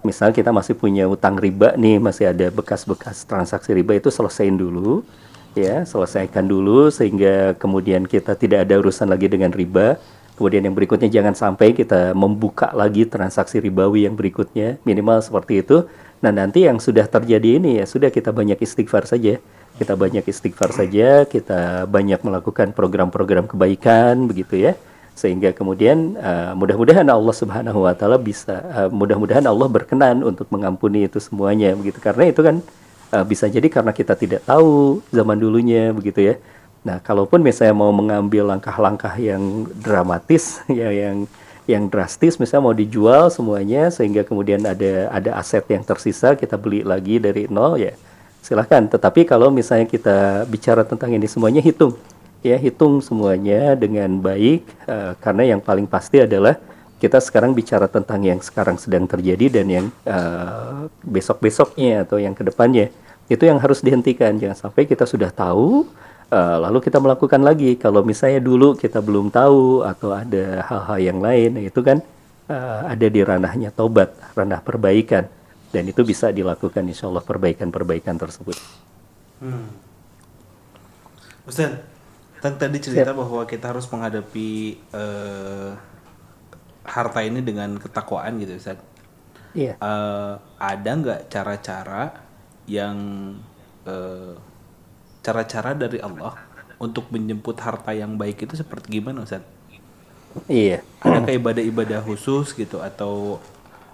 Misal 0.00 0.32
kita 0.32 0.48
masih 0.48 0.72
punya 0.72 1.04
utang 1.04 1.36
riba 1.36 1.76
nih, 1.76 2.00
masih 2.00 2.32
ada 2.32 2.48
bekas-bekas 2.48 3.28
transaksi 3.28 3.76
riba 3.76 4.00
itu 4.00 4.08
selesaiin 4.08 4.56
dulu 4.56 5.04
ya, 5.52 5.84
selesaikan 5.84 6.48
dulu 6.48 6.88
sehingga 6.88 7.52
kemudian 7.60 8.08
kita 8.08 8.32
tidak 8.32 8.64
ada 8.64 8.80
urusan 8.80 9.12
lagi 9.12 9.28
dengan 9.28 9.52
riba. 9.52 10.00
Kemudian 10.40 10.64
yang 10.64 10.72
berikutnya 10.72 11.12
jangan 11.12 11.36
sampai 11.36 11.76
kita 11.76 12.16
membuka 12.16 12.72
lagi 12.72 13.04
transaksi 13.04 13.60
ribawi 13.60 14.08
yang 14.08 14.16
berikutnya, 14.16 14.80
minimal 14.88 15.20
seperti 15.20 15.60
itu. 15.60 15.84
Nah, 16.24 16.32
nanti 16.32 16.64
yang 16.64 16.80
sudah 16.80 17.04
terjadi 17.04 17.60
ini 17.60 17.76
ya 17.76 17.84
sudah 17.84 18.08
kita 18.08 18.32
banyak 18.32 18.56
istighfar 18.56 19.04
saja 19.04 19.36
kita 19.80 19.96
banyak 19.96 20.28
istighfar 20.28 20.76
saja, 20.76 21.24
kita 21.24 21.88
banyak 21.88 22.20
melakukan 22.20 22.76
program-program 22.76 23.48
kebaikan 23.48 24.28
begitu 24.28 24.60
ya. 24.60 24.72
Sehingga 25.20 25.52
kemudian 25.52 26.16
uh, 26.16 26.56
mudah-mudahan 26.56 27.04
Allah 27.04 27.34
Subhanahu 27.36 27.84
wa 27.84 27.92
taala 27.92 28.16
bisa 28.16 28.64
uh, 28.72 28.88
mudah-mudahan 28.88 29.44
Allah 29.44 29.68
berkenan 29.68 30.24
untuk 30.24 30.48
mengampuni 30.48 31.04
itu 31.04 31.20
semuanya 31.20 31.76
begitu. 31.76 32.00
Karena 32.00 32.32
itu 32.32 32.40
kan 32.40 32.64
uh, 33.12 33.24
bisa 33.28 33.44
jadi 33.52 33.68
karena 33.68 33.92
kita 33.92 34.16
tidak 34.16 34.48
tahu 34.48 35.04
zaman 35.12 35.36
dulunya 35.36 35.92
begitu 35.92 36.32
ya. 36.32 36.34
Nah, 36.80 36.96
kalaupun 37.04 37.44
misalnya 37.44 37.76
mau 37.76 37.92
mengambil 37.92 38.48
langkah-langkah 38.56 39.12
yang 39.20 39.68
dramatis 39.76 40.64
ya 40.72 40.88
yang 40.88 41.28
yang 41.68 41.86
drastis 41.86 42.34
misalnya 42.40 42.66
mau 42.66 42.74
dijual 42.74 43.30
semuanya 43.30 43.94
sehingga 43.94 44.26
kemudian 44.26 44.58
ada 44.66 45.06
ada 45.12 45.38
aset 45.38 45.62
yang 45.70 45.86
tersisa 45.86 46.34
kita 46.34 46.58
beli 46.58 46.82
lagi 46.82 47.22
dari 47.22 47.46
nol 47.46 47.78
ya 47.78 47.94
silahkan 48.42 48.90
tetapi 48.90 49.22
kalau 49.28 49.54
misalnya 49.54 49.86
kita 49.86 50.48
bicara 50.50 50.82
tentang 50.82 51.14
ini 51.14 51.30
semuanya 51.30 51.62
hitung 51.62 51.94
ya 52.40 52.56
hitung 52.56 53.04
semuanya 53.04 53.76
dengan 53.76 54.20
baik 54.20 54.64
eh, 54.88 55.12
karena 55.20 55.56
yang 55.56 55.60
paling 55.60 55.84
pasti 55.84 56.22
adalah 56.24 56.56
kita 57.00 57.16
sekarang 57.16 57.56
bicara 57.56 57.88
tentang 57.88 58.20
yang 58.20 58.40
sekarang 58.44 58.76
sedang 58.76 59.08
terjadi 59.08 59.60
dan 59.60 59.66
yang 59.68 59.86
eh, 60.04 60.88
besok-besoknya 61.04 62.08
atau 62.08 62.20
yang 62.20 62.32
ke 62.32 62.44
depannya 62.44 62.92
itu 63.30 63.46
yang 63.46 63.62
harus 63.62 63.84
dihentikan 63.84 64.36
jangan 64.36 64.68
sampai 64.68 64.84
kita 64.84 65.06
sudah 65.06 65.30
tahu 65.30 65.86
Eh, 66.30 66.58
lalu 66.62 66.78
kita 66.78 67.02
melakukan 67.02 67.42
lagi. 67.42 67.74
Kalau 67.74 68.06
misalnya 68.06 68.38
dulu 68.38 68.78
kita 68.78 69.02
belum 69.02 69.34
tahu 69.34 69.82
atau 69.82 70.14
ada 70.14 70.62
hal-hal 70.62 70.98
yang 71.02 71.18
lain, 71.18 71.58
itu 71.58 71.82
kan 71.82 71.98
eh, 72.46 72.80
ada 72.86 73.06
di 73.10 73.18
ranahnya 73.18 73.74
tobat, 73.74 74.14
ranah 74.38 74.62
perbaikan, 74.62 75.26
dan 75.74 75.82
itu 75.90 76.06
bisa 76.06 76.30
dilakukan 76.30 76.86
insya 76.86 77.10
Allah 77.10 77.26
perbaikan-perbaikan 77.26 78.14
tersebut. 78.14 78.54
Ustaz, 81.50 81.82
kan 82.40 82.56
tadi 82.56 82.80
cerita 82.80 83.12
bahwa 83.12 83.44
kita 83.44 83.68
harus 83.68 83.84
menghadapi 83.92 84.80
eh, 84.96 85.70
harta 86.88 87.20
ini 87.20 87.44
dengan 87.44 87.76
ketakwaan 87.76 88.40
gitu 88.40 88.56
Ustaz. 88.56 88.80
Iya. 89.52 89.76
Eh, 89.76 90.32
ada 90.56 90.90
nggak 90.90 91.20
cara-cara 91.28 92.16
yang 92.64 92.96
eh, 93.84 94.34
cara-cara 95.20 95.76
dari 95.76 96.00
Allah 96.00 96.32
untuk 96.80 97.12
menjemput 97.12 97.60
harta 97.60 97.92
yang 97.92 98.16
baik 98.16 98.48
itu 98.48 98.56
seperti 98.56 99.00
gimana 99.00 99.28
Ustaz? 99.28 99.44
Iya. 100.48 100.80
Adakah 101.04 101.36
ibadah-ibadah 101.36 102.00
khusus 102.08 102.56
gitu 102.56 102.80
atau 102.80 103.36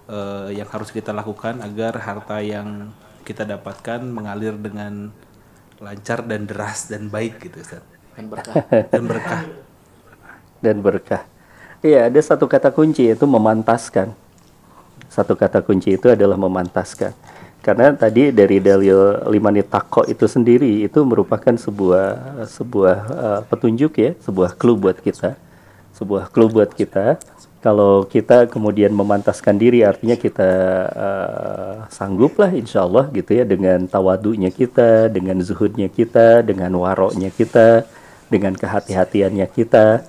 eh, 0.06 0.54
yang 0.54 0.70
harus 0.70 0.94
kita 0.94 1.10
lakukan 1.10 1.58
agar 1.66 1.98
harta 1.98 2.38
yang 2.38 2.94
kita 3.26 3.42
dapatkan 3.42 4.06
mengalir 4.06 4.54
dengan 4.54 5.10
lancar 5.82 6.22
dan 6.22 6.46
deras 6.46 6.86
dan 6.86 7.10
baik 7.10 7.42
gitu 7.42 7.58
Ustaz? 7.58 7.95
Dan 8.16 8.32
berkah. 8.32 8.54
Dan 8.88 9.02
berkah. 9.04 9.40
dan 10.64 10.76
berkah. 10.80 11.22
Iya, 11.84 12.08
ada 12.08 12.20
satu 12.24 12.48
kata 12.48 12.72
kunci 12.72 13.04
yaitu 13.12 13.28
memantaskan. 13.28 14.16
Satu 15.12 15.36
kata 15.36 15.60
kunci 15.60 15.94
itu 15.94 16.08
adalah 16.08 16.40
memantaskan. 16.40 17.12
Karena 17.60 17.92
tadi 17.92 18.30
dari 18.32 18.62
dalil 18.62 19.26
limani 19.28 19.60
tako 19.60 20.06
itu 20.08 20.24
sendiri 20.24 20.86
itu 20.86 21.02
merupakan 21.02 21.52
sebuah 21.52 22.06
sebuah 22.48 22.96
eh, 23.10 23.40
petunjuk 23.52 23.92
ya, 24.00 24.10
sebuah 24.24 24.56
clue 24.56 24.80
buat 24.80 24.96
kita. 24.96 25.36
Sebuah 25.92 26.32
clue 26.32 26.48
buat 26.48 26.72
kita. 26.72 27.20
Kalau 27.60 28.06
kita 28.06 28.46
kemudian 28.46 28.94
memantaskan 28.94 29.58
diri 29.58 29.82
artinya 29.82 30.16
kita 30.16 30.50
eh, 30.88 31.74
sanggup 31.92 32.38
lah 32.40 32.54
insya 32.54 32.86
Allah 32.88 33.10
gitu 33.12 33.36
ya 33.36 33.44
dengan 33.44 33.84
tawadunya 33.84 34.48
kita, 34.48 35.12
dengan 35.12 35.42
zuhudnya 35.44 35.92
kita, 35.92 36.46
dengan 36.46 36.70
waroknya 36.78 37.28
kita, 37.34 37.84
dengan 38.26 38.52
kehati-hatiannya 38.58 39.46
kita 39.54 40.02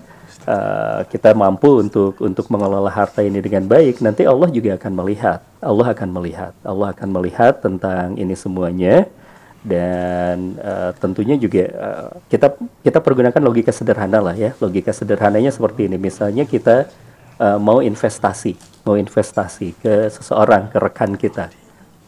uh, 0.48 1.02
kita 1.12 1.36
mampu 1.36 1.84
untuk 1.84 2.18
untuk 2.24 2.48
mengelola 2.48 2.90
harta 2.90 3.22
ini 3.22 3.44
dengan 3.44 3.68
baik, 3.68 4.00
nanti 4.00 4.24
Allah 4.24 4.50
juga 4.50 4.80
akan 4.80 4.94
melihat. 5.04 5.40
Allah 5.60 5.88
akan 5.92 6.10
melihat. 6.10 6.54
Allah 6.64 6.88
akan 6.96 7.10
melihat 7.12 7.54
tentang 7.60 8.16
ini 8.16 8.34
semuanya 8.34 9.06
dan 9.68 10.56
uh, 10.64 10.92
tentunya 10.96 11.36
juga 11.36 11.64
uh, 11.76 12.10
kita 12.32 12.56
kita 12.86 13.00
pergunakan 13.04 13.42
logika 13.44 13.76
sederhana 13.76 14.24
lah 14.24 14.36
ya. 14.38 14.56
Logika 14.64 14.96
sederhananya 14.96 15.52
seperti 15.52 15.92
ini. 15.92 16.00
Misalnya 16.00 16.48
kita 16.48 16.88
uh, 17.38 17.60
mau 17.60 17.84
investasi, 17.84 18.56
mau 18.88 18.96
investasi 18.96 19.76
ke 19.78 20.08
seseorang, 20.14 20.72
ke 20.72 20.78
rekan 20.80 21.20
kita, 21.20 21.52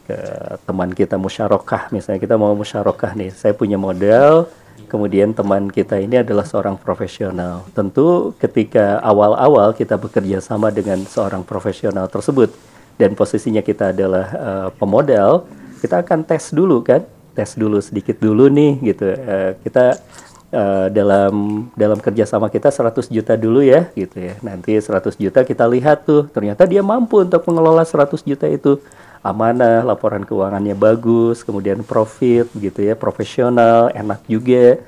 ke 0.07 0.17
teman 0.63 0.89
kita 0.95 1.19
musyarakah 1.19 1.91
misalnya 1.93 2.17
kita 2.21 2.35
mau 2.39 2.55
musyarakah 2.55 3.13
nih. 3.13 3.29
Saya 3.35 3.53
punya 3.53 3.75
modal 3.75 4.47
Kemudian 4.89 5.37
teman 5.37 5.69
kita 5.69 6.01
ini 6.01 6.17
adalah 6.17 6.41
seorang 6.41 6.73
profesional. 6.81 7.61
Tentu 7.77 8.33
ketika 8.41 8.97
awal-awal 9.05 9.77
kita 9.77 10.01
bekerja 10.01 10.41
sama 10.41 10.73
dengan 10.73 11.05
seorang 11.05 11.45
profesional 11.45 12.09
tersebut 12.09 12.49
dan 12.97 13.13
posisinya 13.13 13.61
kita 13.61 13.93
adalah 13.93 14.25
eh, 14.33 14.67
pemodal, 14.81 15.45
kita 15.79 16.01
akan 16.01 16.25
tes 16.25 16.49
dulu 16.49 16.81
kan, 16.81 17.05
tes 17.37 17.53
dulu 17.53 17.77
sedikit 17.79 18.17
dulu 18.17 18.49
nih 18.49 18.71
gitu. 18.91 19.05
Eh, 19.13 19.51
kita 19.61 20.01
eh, 20.49 20.87
dalam 20.89 21.69
dalam 21.77 22.01
kerjasama 22.01 22.49
kita 22.49 22.73
100 22.73 23.13
juta 23.13 23.37
dulu 23.37 23.61
ya 23.61 23.93
gitu 23.93 24.17
ya. 24.17 24.41
Nanti 24.41 24.73
100 24.73 25.15
juta 25.21 25.45
kita 25.45 25.69
lihat 25.69 26.09
tuh, 26.09 26.25
ternyata 26.33 26.65
dia 26.65 26.81
mampu 26.81 27.21
untuk 27.21 27.45
mengelola 27.45 27.85
100 27.85 28.25
juta 28.25 28.49
itu 28.49 28.81
amanah, 29.21 29.83
laporan 29.83 30.23
keuangannya 30.23 30.75
bagus, 30.75 31.43
kemudian 31.43 31.83
profit 31.83 32.47
gitu 32.55 32.83
ya, 32.83 32.95
profesional, 32.95 33.91
enak 33.91 34.23
juga. 34.27 34.79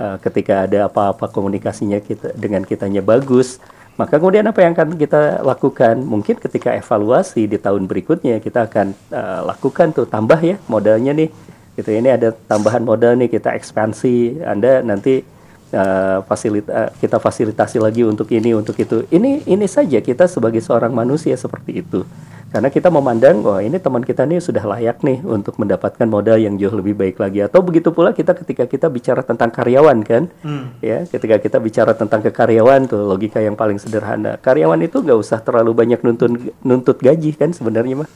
Uh, 0.00 0.16
ketika 0.24 0.64
ada 0.64 0.88
apa-apa 0.88 1.28
komunikasinya 1.28 2.00
kita 2.00 2.32
dengan 2.32 2.64
kitanya 2.64 3.04
bagus, 3.04 3.60
maka 4.00 4.16
kemudian 4.16 4.48
apa 4.48 4.64
yang 4.64 4.72
akan 4.72 4.96
kita 4.96 5.44
lakukan? 5.44 6.00
Mungkin 6.00 6.40
ketika 6.40 6.72
evaluasi 6.72 7.44
di 7.44 7.60
tahun 7.60 7.84
berikutnya 7.84 8.40
kita 8.40 8.64
akan 8.64 8.96
uh, 9.12 9.40
lakukan 9.52 9.92
tuh 9.92 10.08
tambah 10.08 10.40
ya 10.40 10.56
modalnya 10.72 11.12
nih. 11.12 11.28
Gitu 11.76 11.90
ini 11.92 12.08
ada 12.08 12.32
tambahan 12.32 12.80
modal 12.80 13.12
nih 13.20 13.28
kita 13.28 13.52
ekspansi. 13.60 14.40
Anda 14.40 14.80
nanti 14.80 15.20
uh, 15.76 16.24
fasilita 16.24 16.96
kita 16.96 17.20
fasilitasi 17.20 17.76
lagi 17.76 18.00
untuk 18.08 18.32
ini 18.32 18.56
untuk 18.56 18.80
itu. 18.80 19.04
Ini 19.12 19.44
ini 19.44 19.66
saja 19.68 20.00
kita 20.00 20.24
sebagai 20.24 20.64
seorang 20.64 20.96
manusia 20.96 21.36
seperti 21.36 21.84
itu. 21.84 22.00
Karena 22.50 22.66
kita 22.66 22.90
memandang, 22.90 23.46
wah 23.46 23.62
ini 23.62 23.78
teman 23.78 24.02
kita 24.02 24.26
nih 24.26 24.42
sudah 24.42 24.66
layak 24.66 25.06
nih 25.06 25.22
untuk 25.22 25.54
mendapatkan 25.54 26.02
modal 26.02 26.34
yang 26.34 26.58
jauh 26.58 26.74
lebih 26.74 26.98
baik 26.98 27.22
lagi. 27.22 27.46
Atau 27.46 27.62
begitu 27.62 27.94
pula 27.94 28.10
kita 28.10 28.34
ketika 28.34 28.66
kita 28.66 28.90
bicara 28.90 29.22
tentang 29.22 29.54
karyawan 29.54 30.02
kan, 30.02 30.26
ya 30.82 31.06
ketika 31.06 31.38
kita 31.38 31.62
bicara 31.62 31.94
tentang 31.94 32.26
kekaryawan 32.26 32.90
tuh 32.90 33.06
logika 33.06 33.38
yang 33.38 33.54
paling 33.54 33.78
sederhana. 33.78 34.34
Karyawan 34.42 34.82
itu 34.82 34.98
nggak 34.98 35.18
usah 35.22 35.38
terlalu 35.38 35.78
banyak 35.78 36.02
nuntun 36.02 36.50
nuntut 36.66 36.98
gaji 36.98 37.38
kan 37.38 37.54
sebenarnya 37.54 38.02
mah. 38.02 38.10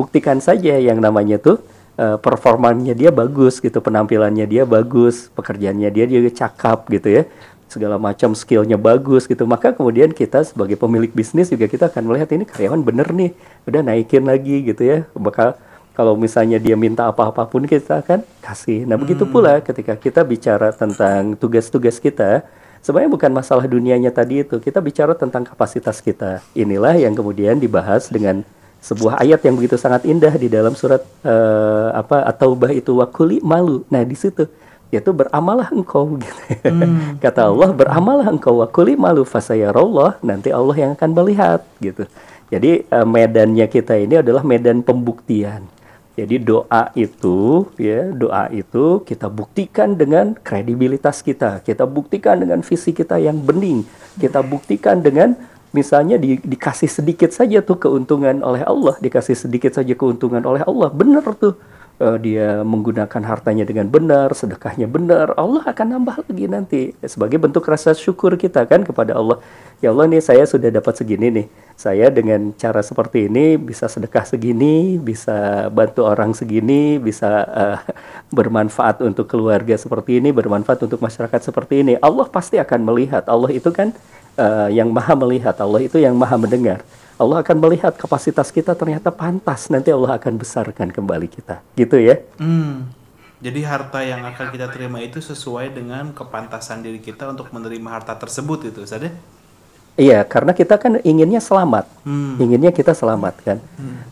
Buktikan 0.00 0.40
saja 0.40 0.80
yang 0.80 1.04
namanya 1.04 1.36
tuh 1.36 1.60
eh, 2.00 2.16
performanya 2.16 2.96
dia 2.96 3.12
bagus 3.12 3.60
gitu, 3.60 3.84
penampilannya 3.84 4.48
dia 4.48 4.64
bagus, 4.64 5.28
pekerjaannya 5.36 5.92
dia 5.92 6.08
juga 6.08 6.32
cakap 6.32 6.88
gitu 6.88 7.20
ya 7.20 7.28
segala 7.74 7.98
macam 7.98 8.30
skillnya 8.38 8.78
bagus 8.78 9.26
gitu. 9.26 9.42
Maka 9.42 9.74
kemudian 9.74 10.14
kita 10.14 10.46
sebagai 10.46 10.78
pemilik 10.78 11.10
bisnis 11.10 11.50
juga 11.50 11.66
kita 11.66 11.90
akan 11.90 12.06
melihat 12.06 12.30
ini 12.30 12.46
karyawan 12.46 12.86
bener 12.86 13.10
nih 13.10 13.34
udah 13.66 13.82
naikin 13.82 14.22
lagi 14.22 14.62
gitu 14.62 14.82
ya. 14.86 14.98
Bakal 15.18 15.58
kalau 15.98 16.14
misalnya 16.14 16.62
dia 16.62 16.78
minta 16.78 17.10
apa-apa 17.10 17.50
pun 17.50 17.66
kita 17.66 18.06
akan 18.06 18.22
kasih. 18.38 18.86
Nah 18.86 18.94
begitu 18.94 19.26
pula 19.26 19.58
ketika 19.58 19.98
kita 19.98 20.22
bicara 20.22 20.70
tentang 20.70 21.34
tugas-tugas 21.34 21.98
kita 21.98 22.46
sebenarnya 22.84 23.10
bukan 23.10 23.30
masalah 23.34 23.66
dunianya 23.66 24.14
tadi 24.14 24.46
itu. 24.46 24.62
Kita 24.62 24.78
bicara 24.78 25.18
tentang 25.18 25.42
kapasitas 25.42 25.98
kita. 25.98 26.38
Inilah 26.54 26.94
yang 26.94 27.18
kemudian 27.18 27.58
dibahas 27.58 28.06
dengan 28.10 28.46
sebuah 28.84 29.24
ayat 29.24 29.40
yang 29.40 29.56
begitu 29.56 29.80
sangat 29.80 30.04
indah 30.04 30.36
di 30.36 30.52
dalam 30.52 30.76
surat 30.76 31.00
eh, 31.24 31.88
apa 31.96 32.28
atau 32.28 32.52
bah 32.52 32.68
itu 32.68 33.00
wakuli 33.00 33.40
malu. 33.40 33.80
Nah 33.88 34.04
di 34.04 34.12
situ 34.12 34.44
yaitu 34.92 35.10
beramalah 35.10 35.68
engkau 35.72 36.18
gitu. 36.18 36.42
Kata 37.24 37.50
Allah 37.50 37.70
beramalah 37.72 38.26
engkau 38.30 38.60
wa 38.62 38.66
kuli 38.68 38.94
malu 38.94 39.22
fasayarallah 39.26 40.20
nanti 40.20 40.50
Allah 40.54 40.76
yang 40.76 40.90
akan 40.94 41.10
melihat 41.12 41.60
gitu. 41.80 42.04
Jadi 42.52 42.86
eh, 42.86 43.06
medannya 43.06 43.66
kita 43.66 43.96
ini 43.98 44.20
adalah 44.20 44.44
medan 44.46 44.84
pembuktian. 44.84 45.66
Jadi 46.14 46.38
doa 46.38 46.94
itu 46.94 47.66
ya, 47.74 48.06
doa 48.14 48.46
itu 48.54 49.02
kita 49.02 49.26
buktikan 49.26 49.98
dengan 49.98 50.38
kredibilitas 50.38 51.26
kita. 51.26 51.58
Kita 51.66 51.90
buktikan 51.90 52.38
dengan 52.38 52.62
visi 52.62 52.94
kita 52.94 53.18
yang 53.18 53.42
bening. 53.42 53.82
Kita 54.22 54.38
buktikan 54.46 55.02
dengan 55.02 55.34
misalnya 55.74 56.14
di- 56.14 56.38
dikasih 56.38 56.86
sedikit 56.86 57.34
saja 57.34 57.58
tuh 57.66 57.82
keuntungan 57.82 58.46
oleh 58.46 58.62
Allah, 58.62 58.94
dikasih 59.02 59.34
sedikit 59.34 59.74
saja 59.74 59.90
keuntungan 59.98 60.38
oleh 60.46 60.62
Allah. 60.62 60.86
Benar 60.94 61.26
tuh 61.34 61.58
eh, 62.00 62.18
dia 62.22 62.62
menggunakan 62.66 63.22
hartanya 63.26 63.64
dengan 63.66 63.86
benar, 63.90 64.34
sedekahnya 64.34 64.86
benar, 64.90 65.34
Allah 65.38 65.62
akan 65.66 65.86
nambah 65.98 66.16
lagi 66.26 66.46
nanti 66.46 66.80
sebagai 67.04 67.38
bentuk 67.38 67.62
rasa 67.66 67.94
syukur 67.94 68.34
kita 68.34 68.66
kan 68.66 68.82
kepada 68.82 69.14
Allah. 69.14 69.38
Ya 69.82 69.92
Allah 69.92 70.08
nih 70.08 70.22
saya 70.24 70.48
sudah 70.48 70.72
dapat 70.72 70.96
segini 70.96 71.28
nih. 71.28 71.46
Saya 71.74 72.06
dengan 72.08 72.54
cara 72.54 72.80
seperti 72.80 73.26
ini 73.26 73.58
bisa 73.58 73.90
sedekah 73.90 74.22
segini, 74.22 74.96
bisa 74.96 75.68
bantu 75.68 76.06
orang 76.06 76.32
segini, 76.32 76.96
bisa 76.96 77.44
eh, 77.50 77.78
bermanfaat 78.36 79.02
untuk 79.02 79.28
keluarga 79.28 79.74
seperti 79.74 80.22
ini, 80.22 80.30
bermanfaat 80.30 80.86
untuk 80.86 81.02
masyarakat 81.02 81.40
seperti 81.50 81.84
ini. 81.84 81.94
Allah 82.00 82.26
pasti 82.30 82.56
akan 82.56 82.80
melihat. 82.86 83.26
Allah 83.26 83.50
itu 83.52 83.68
kan 83.74 83.90
eh, 84.38 84.68
yang 84.72 84.88
maha 84.88 85.12
melihat, 85.18 85.54
Allah 85.60 85.84
itu 85.84 85.98
yang 85.98 86.14
maha 86.14 86.38
mendengar. 86.40 86.82
Allah 87.14 87.46
akan 87.46 87.56
melihat 87.62 87.94
kapasitas 87.94 88.50
kita 88.50 88.74
ternyata 88.74 89.14
pantas. 89.14 89.70
Nanti 89.70 89.94
Allah 89.94 90.18
akan 90.18 90.34
besarkan 90.34 90.90
kembali 90.90 91.30
kita. 91.30 91.62
Gitu 91.78 92.02
ya. 92.02 92.18
Hmm. 92.42 92.90
Jadi 93.44 93.60
harta 93.60 94.00
yang 94.00 94.24
akan 94.24 94.46
kita 94.50 94.72
terima 94.72 95.04
itu 95.04 95.20
sesuai 95.20 95.76
dengan 95.76 96.16
kepantasan 96.16 96.80
diri 96.80 96.96
kita 96.96 97.28
untuk 97.28 97.52
menerima 97.52 97.88
harta 97.92 98.16
tersebut 98.16 98.72
itu, 98.72 98.82
Ustaz 98.82 99.04
ya? 99.04 99.12
Iya, 99.94 100.26
karena 100.26 100.50
kita 100.50 100.74
kan 100.74 100.98
inginnya 101.06 101.38
selamat, 101.38 101.86
Hmm. 102.02 102.34
inginnya 102.42 102.74
kita 102.74 102.90
selamat 102.98 103.34
kan. 103.46 103.58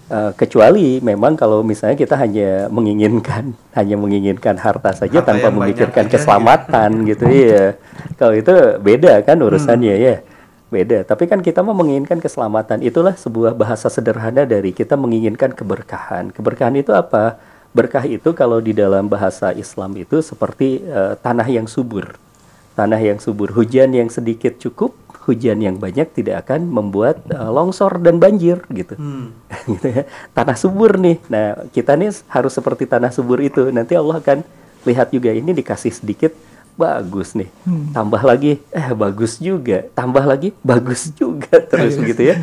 Eh, 0.06 0.30
kecuali 0.38 1.02
memang 1.02 1.34
kalau 1.34 1.66
misalnya 1.66 1.98
kita 1.98 2.14
hanya 2.14 2.70
menginginkan, 2.70 3.50
hanya 3.78 3.98
menginginkan 3.98 4.54
harta 4.62 4.94
saja 4.94 5.18
Harta 5.18 5.34
tanpa 5.34 5.50
memikirkan 5.50 6.06
banyak 6.06 6.12
aja, 6.12 6.14
keselamatan 6.22 6.90
gitu, 7.08 7.24
iya. 7.26 7.74
Kalau 8.14 8.30
itu 8.36 8.54
beda 8.78 9.26
kan 9.26 9.40
urusannya 9.42 9.94
ya, 9.98 10.14
beda. 10.72 11.04
Tapi 11.04 11.28
kan 11.28 11.44
kita 11.44 11.60
mau 11.60 11.76
menginginkan 11.76 12.16
keselamatan. 12.16 12.80
Itulah 12.80 13.12
sebuah 13.12 13.52
bahasa 13.52 13.92
sederhana 13.92 14.48
dari 14.48 14.72
kita 14.72 14.96
menginginkan 14.96 15.52
keberkahan. 15.52 16.32
Keberkahan 16.32 16.80
itu 16.80 16.96
apa? 16.96 17.36
Berkah 17.76 18.04
itu 18.08 18.32
kalau 18.32 18.60
di 18.60 18.72
dalam 18.72 19.08
bahasa 19.08 19.52
Islam 19.52 19.96
itu 20.00 20.24
seperti 20.24 20.80
eh, 20.80 21.14
tanah 21.20 21.48
yang 21.48 21.68
subur. 21.68 22.16
Tanah 22.72 22.96
yang 22.96 23.20
subur, 23.20 23.52
hujan 23.52 23.92
yang 23.92 24.08
sedikit 24.08 24.56
cukup, 24.56 24.96
hujan 25.28 25.60
yang 25.60 25.76
banyak 25.76 26.08
tidak 26.16 26.48
akan 26.48 26.68
membuat 26.68 27.20
eh, 27.28 27.50
longsor 27.52 28.00
dan 28.00 28.16
banjir 28.16 28.64
gitu. 28.72 28.96
gitu 29.76 29.86
ya. 29.88 30.08
Tanah 30.32 30.56
subur 30.56 30.96
nih. 30.96 31.20
Nah, 31.28 31.68
kita 31.72 31.96
nih 32.00 32.12
harus 32.32 32.52
seperti 32.56 32.88
tanah 32.88 33.12
subur 33.12 33.40
itu. 33.44 33.68
Nanti 33.68 33.92
Allah 33.92 34.20
akan 34.20 34.40
lihat 34.88 35.14
juga 35.14 35.30
ini 35.30 35.54
dikasih 35.54 35.94
sedikit 35.94 36.32
bagus 36.76 37.36
nih. 37.36 37.48
Tambah 37.92 38.22
lagi 38.24 38.58
eh 38.72 38.88
bagus 38.96 39.36
juga. 39.38 39.84
Tambah 39.92 40.24
lagi 40.24 40.56
bagus 40.64 41.12
juga. 41.12 41.60
Terus 41.70 42.00
gitu 42.00 42.22
ya. 42.32 42.36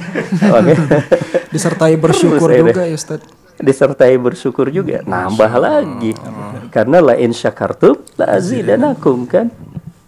Disertai 1.54 1.98
bersyukur 1.98 2.50
Terus, 2.50 2.62
juga 2.72 2.84
eh, 2.86 2.94
ya 2.94 2.98
Ustaz. 2.98 3.22
disertai 3.60 4.15
bersyukur 4.15 4.72
juga. 4.72 5.04
Nambah 5.04 5.52
lagi. 5.60 6.15
Karena 6.72 7.04
la 7.04 7.15
in 7.20 7.36
syakartum 7.36 7.98
la 8.15 8.38
azidanakum 8.38 9.28
kan? 9.28 9.52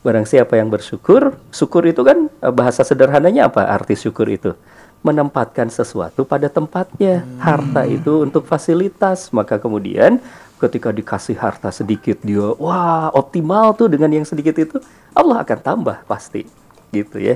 Barang 0.02 0.26
siapa 0.26 0.58
yang 0.58 0.72
bersyukur 0.72 1.38
syukur 1.54 1.86
itu 1.86 2.02
kan 2.06 2.30
eh, 2.30 2.54
bahasa 2.54 2.86
sederhananya 2.86 3.50
apa? 3.52 3.68
Arti 3.68 3.98
syukur 3.98 4.30
itu? 4.30 4.54
Menempatkan 5.02 5.68
sesuatu 5.74 6.24
pada 6.24 6.46
tempatnya. 6.46 7.26
Harta 7.42 7.90
itu 7.90 8.22
untuk 8.22 8.46
fasilitas. 8.46 9.34
Maka 9.34 9.58
kemudian 9.58 10.22
ketika 10.62 10.94
dikasih 10.94 11.36
harta 11.42 11.74
sedikit 11.74 12.22
dia 12.22 12.54
wah 12.62 13.10
optimal 13.18 13.74
tuh 13.74 13.90
dengan 13.90 14.14
yang 14.14 14.26
sedikit 14.28 14.54
itu 14.62 14.78
Allah 15.18 15.42
akan 15.42 15.60
tambah 15.60 15.98
pasti 16.06 16.46
gitu 16.94 17.18
ya 17.18 17.36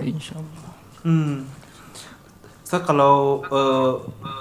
Hmm. 1.05 1.45
So 2.65 2.81
kalau 2.81 3.45
eh, 3.45 3.93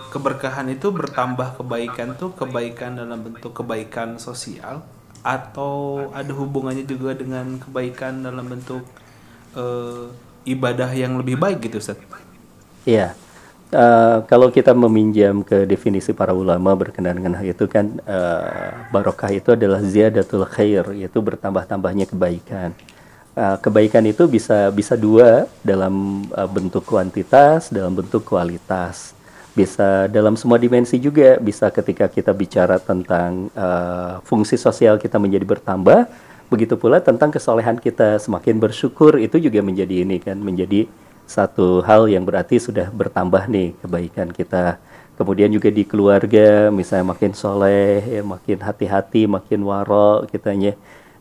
keberkahan 0.08 0.72
itu 0.72 0.88
bertambah 0.88 1.60
kebaikan 1.60 2.16
tuh 2.16 2.32
kebaikan 2.32 2.96
dalam 2.96 3.20
bentuk 3.20 3.52
kebaikan 3.52 4.16
sosial 4.16 4.80
atau 5.20 6.08
ada 6.16 6.32
hubungannya 6.32 6.88
juga 6.88 7.12
dengan 7.12 7.60
kebaikan 7.60 8.24
dalam 8.24 8.48
bentuk 8.48 8.80
eh, 9.52 10.08
ibadah 10.48 10.88
yang 10.96 11.20
lebih 11.20 11.36
baik 11.36 11.68
gitu 11.68 11.84
Ustaz? 11.84 12.00
Iya. 12.88 13.12
Eh, 13.74 14.18
kalau 14.30 14.54
kita 14.54 14.70
meminjam 14.70 15.42
ke 15.42 15.66
definisi 15.66 16.14
para 16.14 16.30
ulama 16.30 16.78
berkenaan 16.78 17.18
dengan 17.18 17.34
hal 17.34 17.50
itu 17.50 17.66
kan 17.66 17.98
eh, 18.06 18.70
barokah 18.94 19.34
itu 19.34 19.50
adalah 19.50 19.82
ziyadatul 19.82 20.46
khair, 20.46 20.94
yaitu 20.94 21.18
bertambah-tambahnya 21.18 22.06
kebaikan. 22.06 22.70
Eh, 23.34 23.56
kebaikan 23.58 24.06
itu 24.06 24.30
bisa 24.30 24.70
bisa 24.70 24.94
dua 24.94 25.50
dalam 25.66 26.22
eh, 26.30 26.46
bentuk 26.46 26.86
kuantitas, 26.86 27.74
dalam 27.74 27.98
bentuk 27.98 28.22
kualitas. 28.22 29.10
Bisa 29.58 30.06
dalam 30.06 30.38
semua 30.38 30.58
dimensi 30.62 30.94
juga, 31.02 31.42
bisa 31.42 31.66
ketika 31.74 32.06
kita 32.06 32.30
bicara 32.30 32.78
tentang 32.78 33.50
eh, 33.58 34.22
fungsi 34.22 34.54
sosial 34.54 35.02
kita 35.02 35.18
menjadi 35.18 35.42
bertambah, 35.50 36.06
begitu 36.46 36.78
pula 36.78 37.02
tentang 37.02 37.34
kesolehan 37.34 37.82
kita 37.82 38.22
semakin 38.22 38.54
bersyukur 38.54 39.18
itu 39.18 39.42
juga 39.42 39.66
menjadi 39.66 40.06
ini 40.06 40.22
kan, 40.22 40.38
menjadi 40.38 40.86
satu 41.24 41.80
hal 41.82 42.06
yang 42.08 42.24
berarti 42.24 42.60
sudah 42.60 42.92
bertambah 42.92 43.48
nih 43.48 43.72
kebaikan 43.80 44.28
kita. 44.30 44.78
Kemudian 45.14 45.46
juga 45.54 45.70
di 45.70 45.86
keluarga, 45.86 46.74
misalnya 46.74 47.14
makin 47.14 47.32
soleh, 47.38 48.02
ya, 48.02 48.22
makin 48.26 48.58
hati-hati, 48.58 49.30
makin 49.30 49.62
waro 49.62 50.26
kitanya. 50.26 50.74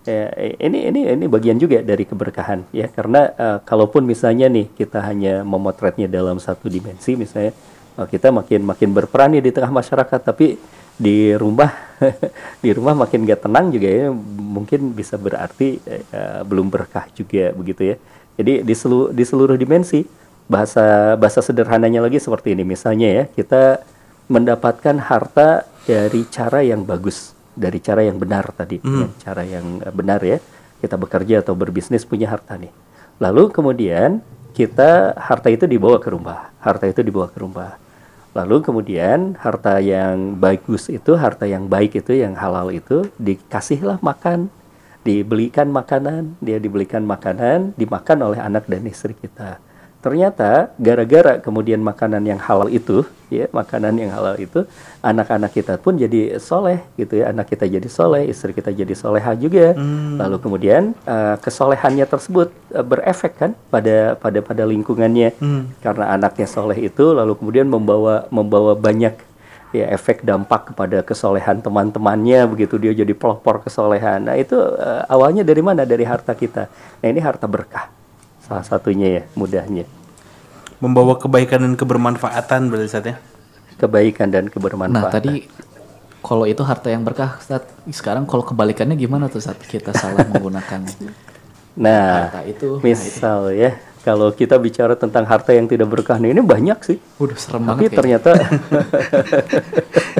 Ya, 0.03 0.35
ini 0.59 0.91
ini 0.91 0.99
ini 1.15 1.25
bagian 1.31 1.55
juga 1.55 1.79
dari 1.79 2.03
keberkahan 2.03 2.67
ya 2.75 2.91
karena 2.91 3.31
eh, 3.39 3.59
kalaupun 3.63 4.03
misalnya 4.03 4.51
nih 4.51 4.67
kita 4.75 4.99
hanya 4.99 5.47
memotretnya 5.47 6.11
dalam 6.11 6.43
satu 6.43 6.67
dimensi 6.67 7.15
misalnya 7.15 7.55
eh, 7.95 8.07
kita 8.11 8.27
makin 8.27 8.67
makin 8.67 8.91
berperan 8.91 9.31
nih 9.31 9.47
di 9.47 9.55
tengah 9.55 9.71
masyarakat 9.71 10.19
tapi 10.19 10.59
di 10.99 11.31
rumah 11.39 11.71
di 12.63 12.75
rumah 12.75 12.99
makin 12.99 13.23
gak 13.23 13.47
tenang 13.47 13.71
juga 13.71 13.87
ya 13.87 14.11
mungkin 14.43 14.91
bisa 14.91 15.15
berarti 15.15 15.79
eh, 15.87 16.43
belum 16.43 16.67
berkah 16.67 17.07
juga 17.15 17.55
begitu 17.55 17.95
ya 17.95 17.97
jadi 18.33 18.65
di 18.65 18.73
seluruh 18.73 19.13
di 19.13 19.23
seluruh 19.23 19.57
dimensi 19.57 20.05
bahasa 20.49 21.15
bahasa 21.15 21.39
sederhananya 21.39 22.03
lagi 22.03 22.17
seperti 22.17 22.57
ini. 22.57 22.65
Misalnya 22.65 23.09
ya 23.09 23.23
kita 23.29 23.83
mendapatkan 24.27 24.97
harta 24.97 25.67
dari 25.85 26.25
cara 26.31 26.65
yang 26.65 26.81
bagus 26.87 27.35
dari 27.53 27.77
cara 27.77 28.01
yang 28.01 28.17
benar 28.17 28.49
tadi. 28.53 28.81
Ya, 28.81 29.07
cara 29.29 29.43
yang 29.45 29.81
eh, 29.85 29.93
benar 29.93 30.21
ya. 30.25 30.41
Kita 30.81 30.99
bekerja 30.99 31.45
atau 31.45 31.55
berbisnis 31.55 32.03
punya 32.03 32.27
harta 32.27 32.59
nih. 32.59 32.73
Lalu 33.21 33.53
kemudian 33.53 34.19
kita 34.51 35.15
harta 35.15 35.47
itu 35.47 35.63
dibawa 35.69 36.01
ke 36.01 36.11
rumah. 36.11 36.51
Harta 36.59 36.89
itu 36.89 36.99
dibawa 37.05 37.31
ke 37.31 37.39
rumah. 37.39 37.79
Lalu 38.33 38.65
kemudian 38.65 39.37
harta 39.37 39.77
yang 39.77 40.41
bagus 40.41 40.89
itu 40.89 41.13
harta 41.13 41.45
yang 41.45 41.69
baik 41.69 42.01
itu 42.01 42.17
yang 42.17 42.33
halal 42.33 42.73
itu 42.73 43.05
dikasihlah 43.21 44.01
makan 44.01 44.49
dibelikan 45.03 45.67
makanan 45.67 46.39
dia 46.39 46.57
dibelikan 46.57 47.03
makanan 47.03 47.75
dimakan 47.75 48.31
oleh 48.31 48.39
anak 48.39 48.67
dan 48.71 48.87
istri 48.87 49.13
kita. 49.13 49.59
Ternyata 50.03 50.75
gara-gara 50.75 51.39
kemudian 51.39 51.79
makanan 51.79 52.27
yang 52.27 52.35
halal 52.35 52.67
itu 52.67 53.07
ya 53.31 53.47
makanan 53.55 53.95
yang 53.95 54.11
halal 54.11 54.35
itu 54.35 54.67
anak-anak 54.99 55.55
kita 55.55 55.79
pun 55.79 55.95
jadi 55.95 56.35
soleh 56.43 56.83
gitu 56.99 57.23
ya. 57.23 57.31
Anak 57.31 57.55
kita 57.55 57.63
jadi 57.63 57.87
soleh 57.87 58.27
istri 58.27 58.51
kita 58.51 58.75
jadi 58.75 58.91
soleha 58.91 59.31
juga. 59.39 59.71
Lalu 60.19 60.43
kemudian 60.43 60.91
eh, 61.07 61.35
kesolehannya 61.39 62.03
tersebut 62.03 62.51
eh, 62.75 62.83
berefek 62.83 63.39
kan 63.39 63.51
pada 63.71 64.19
pada 64.19 64.43
pada 64.43 64.67
lingkungannya. 64.67 65.39
Karena 65.79 66.11
anaknya 66.11 66.51
soleh 66.51 66.83
itu 66.83 67.15
lalu 67.15 67.39
kemudian 67.39 67.71
membawa 67.71 68.27
membawa 68.27 68.75
banyak 68.75 69.15
ya 69.73 69.89
efek 69.89 70.21
dampak 70.21 70.71
kepada 70.71 71.01
kesolehan 71.01 71.59
teman-temannya 71.59 72.45
begitu 72.45 72.77
dia 72.77 72.93
jadi 72.93 73.11
pelopor 73.17 73.65
kesolehan 73.65 74.29
nah 74.29 74.37
itu 74.37 74.55
eh, 74.55 75.03
awalnya 75.09 75.41
dari 75.41 75.65
mana 75.65 75.83
dari 75.83 76.05
harta 76.05 76.37
kita 76.37 76.69
nah 77.01 77.07
ini 77.09 77.19
harta 77.19 77.49
berkah 77.49 77.89
salah 78.45 78.63
satunya 78.63 79.21
ya 79.21 79.23
mudahnya 79.33 79.89
Membawa 80.83 81.15
kebaikan 81.15 81.63
dan 81.63 81.73
kebermanfaatan 81.79 82.67
berarti 82.67 82.87
Ustaz 82.91 83.07
ya? 83.07 83.15
kebaikan 83.79 84.29
dan 84.29 84.45
Nah 84.47 84.53
kebermanfaatan 84.53 85.11
tadi 85.15 85.47
kalau 86.23 86.47
itu 86.47 86.63
harta 86.63 86.87
yang 86.87 87.03
berkah, 87.03 87.35
Ustaz. 87.35 87.67
Sekarang 87.91 88.23
kalau 88.23 88.47
kebalikannya 88.47 88.95
gimana 88.95 89.27
tuh 89.27 89.43
saat 89.43 89.59
kita 89.59 89.91
salah 89.91 90.23
menggunakannya? 90.23 91.11
nah 91.73 92.29
Harta 92.29 92.45
itu, 92.45 92.77
nah, 92.77 92.85
misal 92.85 93.49
ya 93.49 93.73
kalau 94.03 94.29
kita 94.29 94.59
bicara 94.59 94.93
tentang 94.93 95.23
harta 95.23 95.49
yang 95.49 95.65
tidak 95.65 95.87
berkah 95.87 96.15
nah 96.15 96.27
ini 96.27 96.39
banyak 96.39 96.75
sih 96.79 96.97
Udah 97.17 97.35
serem 97.35 97.63
tapi 97.63 97.87
banget 97.87 97.89
kayaknya. 97.89 98.19
ternyata 98.19 98.31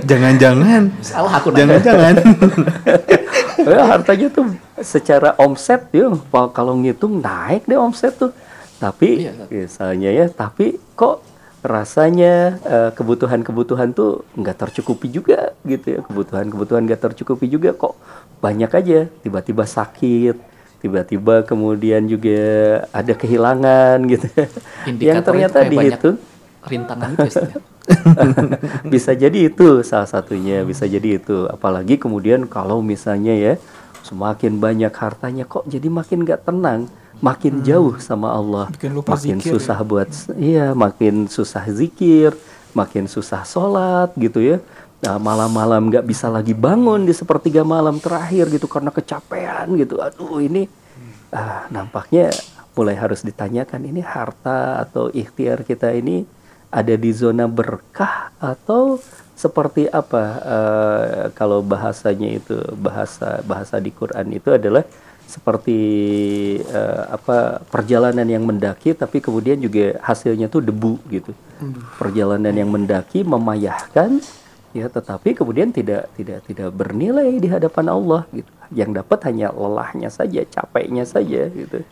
Jangan-jangan. 0.04 0.82
Salah 1.00 1.40
aku. 1.40 1.48
Jangan-jangan. 1.52 2.14
ya, 3.70 3.80
hartanya 3.88 4.28
tuh 4.28 4.52
secara 4.80 5.36
omset 5.38 5.88
ya 5.92 6.12
kalau- 6.52 6.76
ngitung 6.76 7.20
naik 7.20 7.64
deh 7.64 7.78
omset 7.78 8.12
tuh 8.14 8.36
tapi 8.76 9.24
Iya, 9.24 9.48
misalnya 9.48 10.10
ya 10.12 10.26
tapi 10.28 10.76
kok 10.92 11.24
rasanya 11.64 12.60
eh, 12.60 12.92
kebutuhan-kebutuhan 12.92 13.96
tuh 13.96 14.28
nggak 14.36 14.58
tercukupi 14.60 15.08
juga 15.08 15.56
gitu 15.64 15.96
ya 15.96 16.00
kebutuhan-kebutuhan 16.04 16.84
nggak 16.84 17.00
tercukupi 17.02 17.48
juga 17.48 17.72
kok 17.72 17.96
banyak 18.44 18.68
aja 18.68 19.00
tiba-tiba 19.24 19.64
sakit 19.64 20.36
tiba-tiba 20.84 21.48
kemudian 21.48 22.04
juga 22.12 22.44
ada 22.92 23.16
kehilangan 23.16 24.04
gitu. 24.12 24.28
Yang 24.36 24.92
Indikatornya 24.92 25.48
ternyata 25.48 25.58
dihitung 25.72 26.18
rintangan 26.64 27.10
itu 27.16 27.24
Ustaz, 27.28 27.48
ya. 27.52 27.60
bisa 28.94 29.12
jadi 29.16 29.40
itu 29.48 29.84
salah 29.88 30.08
satunya 30.12 30.68
bisa 30.68 30.84
jadi 30.84 31.24
itu. 31.24 31.48
Apalagi 31.48 31.96
kemudian 31.96 32.44
kalau 32.52 32.84
misalnya 32.84 33.32
ya 33.32 33.56
semakin 34.04 34.60
banyak 34.60 34.92
hartanya 34.92 35.48
kok 35.48 35.64
jadi 35.72 35.88
makin 35.88 36.28
nggak 36.28 36.44
tenang 36.44 36.92
makin 37.24 37.64
jauh 37.64 37.96
sama 38.04 38.36
Allah. 38.36 38.68
Makin 38.84 39.40
zikir 39.40 39.56
susah 39.56 39.80
buat 39.88 40.12
iya 40.36 40.76
makin 40.76 41.32
susah 41.32 41.64
zikir 41.72 42.36
makin 42.74 43.06
susah 43.06 43.46
sholat 43.46 44.12
gitu 44.18 44.42
ya 44.42 44.58
Nah, 45.04 45.20
malam-malam 45.20 45.92
nggak 45.92 46.08
bisa 46.08 46.32
lagi 46.32 46.56
bangun 46.56 47.04
di 47.04 47.12
sepertiga 47.12 47.68
malam 47.68 48.00
terakhir 48.00 48.48
gitu 48.48 48.72
karena 48.72 48.88
kecapean 48.88 49.76
gitu. 49.76 50.00
Aduh 50.00 50.40
ini 50.40 50.72
ah, 51.36 51.68
nampaknya 51.68 52.32
mulai 52.72 52.96
harus 52.96 53.20
ditanyakan 53.20 53.84
ini 53.84 54.00
harta 54.00 54.80
atau 54.80 55.12
ikhtiar 55.12 55.68
kita 55.68 55.92
ini 55.92 56.24
ada 56.72 56.96
di 56.96 57.12
zona 57.12 57.52
berkah 57.52 58.32
atau 58.40 58.96
seperti 59.36 59.92
apa? 59.92 60.24
Eh, 60.40 61.24
kalau 61.36 61.60
bahasanya 61.60 62.40
itu 62.40 62.56
bahasa 62.80 63.44
bahasa 63.44 63.84
di 63.84 63.92
Quran 63.92 64.40
itu 64.40 64.56
adalah 64.56 64.88
seperti 65.28 65.80
eh, 66.64 67.04
apa 67.12 67.60
perjalanan 67.68 68.24
yang 68.24 68.48
mendaki 68.48 68.96
tapi 68.96 69.20
kemudian 69.20 69.60
juga 69.60 70.00
hasilnya 70.00 70.48
tuh 70.48 70.64
debu 70.64 70.96
gitu. 71.12 71.36
Perjalanan 72.00 72.56
yang 72.56 72.72
mendaki 72.72 73.28
memayahkan 73.28 74.24
ya 74.74 74.90
tetapi 74.90 75.38
kemudian 75.38 75.70
tidak 75.70 76.10
tidak 76.18 76.42
tidak 76.50 76.74
bernilai 76.74 77.38
di 77.38 77.46
hadapan 77.46 77.94
Allah 77.94 78.26
gitu 78.34 78.50
yang 78.74 78.90
dapat 78.90 79.22
hanya 79.30 79.54
lelahnya 79.54 80.10
saja 80.10 80.42
capeknya 80.50 81.06
saja 81.06 81.46
gitu 81.54 81.86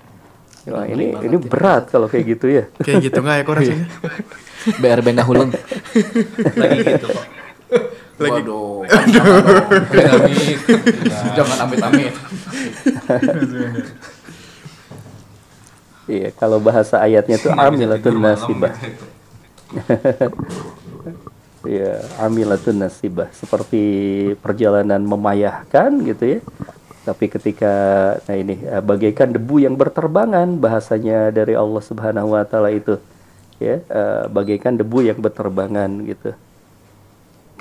Wah, 0.70 0.86
ini 0.86 1.18
ini 1.26 1.38
berat 1.42 1.90
kalau 1.90 2.06
kayak 2.06 2.38
gitu 2.38 2.46
ya 2.46 2.70
Kayak 2.86 3.10
gitu 3.10 3.18
nggak 3.22 3.36
ya 3.38 3.44
kok 3.46 3.56
rasanya? 3.58 3.88
BRB 4.82 5.08
nggak 5.18 5.26
huleng. 5.26 5.50
Lagi 6.54 6.80
gitu 6.86 7.08
kok. 7.10 7.26
Lagi 8.22 8.42
Waduh. 8.46 8.86
Amit. 8.86 10.38
Jangan 11.34 11.58
amit-amit. 11.66 12.14
Iya, 16.06 16.30
kalau 16.38 16.62
bahasa 16.62 17.02
ayatnya 17.02 17.42
itu 17.42 17.50
amilatun 17.50 18.22
nasibah. 18.22 18.78
Iya, 21.62 22.02
amilatun 22.18 22.82
nasibah 22.82 23.30
seperti 23.38 23.84
perjalanan 24.42 24.98
memayahkan 25.06 25.94
gitu 26.10 26.38
ya. 26.38 26.40
Tapi 27.06 27.26
ketika 27.30 27.74
nah 28.26 28.36
ini 28.38 28.58
eh, 28.66 28.82
bagaikan 28.82 29.30
debu 29.30 29.62
yang 29.62 29.78
berterbangan 29.78 30.58
bahasanya 30.58 31.30
dari 31.30 31.54
Allah 31.54 31.82
Subhanahu 31.86 32.34
wa 32.34 32.42
taala 32.46 32.74
itu 32.74 32.98
ya, 33.62 33.78
eh, 33.78 34.24
bagaikan 34.30 34.74
debu 34.74 35.06
yang 35.06 35.22
berterbangan 35.22 35.90
gitu. 36.10 36.34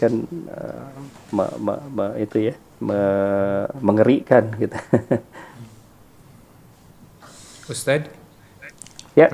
Kan 0.01 0.25
eh, 0.49 0.85
ma- 1.37 1.57
ma- 1.61 1.85
ma- 1.93 2.17
itu 2.17 2.53
ya, 2.53 2.55
me- 2.81 3.69
mengerikan 3.85 4.49
gitu. 4.57 4.77
Ustadz, 7.69 8.09
ya. 9.13 9.29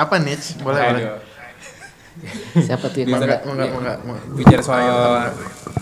Apa 0.00 0.16
nih? 0.20 0.36
Boleh, 0.64 0.80
boleh. 0.80 1.02
Siapa 2.56 2.88
tuh 2.88 3.04
yang 3.04 3.12
Mangga, 3.12 3.26
bisa- 3.28 3.44
mangga, 3.44 3.64
mangga, 3.68 3.92
mangga. 4.02 4.22
bicara 4.34 4.62
soal 4.62 4.96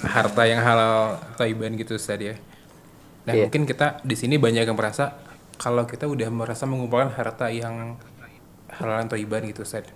harta 0.05 0.43
yang 0.45 0.61
halal 0.61 0.97
toiban 1.35 1.75
gitu 1.75 1.95
Ustadz 1.95 2.25
ya. 2.25 2.35
Nah 3.25 3.33
Iya. 3.33 3.47
mungkin 3.47 3.65
kita 3.65 4.03
di 4.03 4.15
sini 4.15 4.37
banyak 4.37 4.63
yang 4.63 4.75
merasa 4.75 5.17
kalau 5.55 5.85
kita 5.85 6.05
udah 6.05 6.29
merasa 6.29 6.67
mengumpulkan 6.67 7.09
harta 7.11 7.49
yang 7.49 7.97
halal 8.69 8.97
dan 8.99 9.09
toiban 9.09 9.47
gitu 9.47 9.63
Ustadz. 9.63 9.95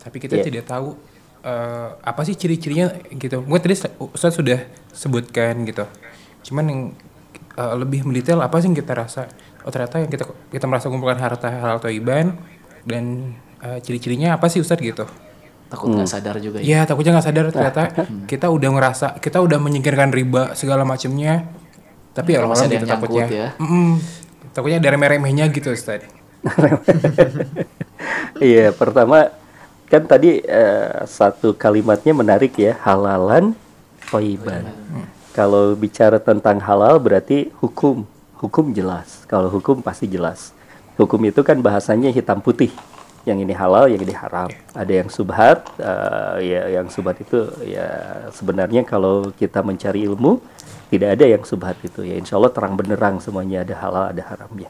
Tapi 0.00 0.16
kita 0.18 0.36
Iya. 0.36 0.44
tidak 0.44 0.64
tahu 0.66 0.96
eh, 1.40 1.88
apa 2.00 2.24
sih 2.24 2.32
ciri-cirinya 2.32 2.88
gitu. 3.12 3.44
Mungkin 3.44 3.60
tadi 3.62 3.76
Ustadz 4.00 4.40
sudah 4.40 4.64
sebutkan 4.90 5.62
gitu. 5.62 5.84
Cuman 6.42 6.64
yang 6.64 6.80
eh, 7.54 7.74
lebih 7.76 8.02
mendetail 8.02 8.40
apa 8.40 8.56
sih 8.58 8.66
yang 8.66 8.74
kita 8.74 8.96
rasa? 8.96 9.28
Oh 9.60 9.68
ternyata 9.68 10.00
yang 10.00 10.08
kita 10.08 10.24
kita 10.48 10.64
merasa 10.64 10.88
mengumpulkan 10.88 11.20
harta 11.20 11.52
halal 11.52 11.76
toiban 11.78 12.40
dan 12.82 13.36
eh, 13.60 13.76
ciri-cirinya 13.78 14.34
apa 14.34 14.48
sih 14.48 14.58
Ustadz 14.58 14.80
gitu? 14.82 15.04
Takut 15.74 15.90
nggak 15.90 16.06
sadar 16.06 16.38
juga 16.38 16.62
ya. 16.62 16.64
Iya 16.64 16.80
takutnya 16.86 17.18
nggak 17.18 17.26
sadar 17.26 17.44
ternyata 17.50 17.82
kita 18.30 18.46
udah 18.46 18.70
ngerasa 18.78 19.06
kita 19.18 19.42
udah 19.42 19.58
menyingkirkan 19.58 20.14
riba 20.14 20.54
segala 20.54 20.86
macamnya 20.86 21.50
tapi 22.14 22.38
ya 22.38 22.38
Kalau 22.38 22.54
masih 22.54 22.62
orang 22.62 22.70
ada 22.70 22.78
gitu 22.78 22.86
takutnya 22.86 23.26
ya. 23.26 23.48
Mm-mm. 23.58 23.90
takutnya 24.54 24.78
ada 24.78 24.88
remeh-remehnya 24.94 25.44
gitu 25.50 25.74
Ustaz 25.74 26.06
Iya, 28.38 28.70
pertama 28.74 29.30
kan 29.90 30.02
tadi 30.04 30.42
eh, 30.42 31.06
satu 31.06 31.54
kalimatnya 31.54 32.12
menarik 32.14 32.54
ya, 32.58 32.74
halalan 32.82 33.54
toiban. 34.10 34.70
Kalau 35.34 35.74
bicara 35.74 36.22
tentang 36.22 36.62
halal 36.62 36.98
berarti 37.02 37.50
hukum, 37.58 38.06
hukum 38.38 38.70
jelas. 38.70 39.26
Kalau 39.26 39.50
hukum 39.50 39.82
pasti 39.82 40.06
jelas. 40.06 40.54
Hukum 40.94 41.18
itu 41.26 41.42
kan 41.42 41.58
bahasanya 41.58 42.14
hitam 42.14 42.38
putih. 42.38 42.70
Yang 43.24 43.38
ini 43.48 43.54
halal, 43.56 43.88
yang 43.88 44.02
ini 44.04 44.12
haram. 44.12 44.52
Ada 44.76 44.92
yang 45.00 45.08
subhat, 45.08 45.64
eh, 45.80 46.36
ya 46.44 46.62
yang 46.80 46.92
subhat 46.92 47.16
itu 47.24 47.48
ya 47.64 47.88
sebenarnya 48.36 48.84
kalau 48.84 49.32
kita 49.32 49.64
mencari 49.64 50.04
ilmu 50.04 50.44
tidak 50.92 51.16
ada 51.16 51.24
yang 51.24 51.42
subhat 51.42 51.80
itu 51.80 52.04
ya. 52.04 52.20
Insya 52.20 52.36
Allah 52.36 52.52
terang 52.52 52.76
benderang 52.76 53.18
semuanya 53.24 53.64
ada 53.64 53.74
halal, 53.80 54.04
ada 54.12 54.22
haramnya. 54.28 54.68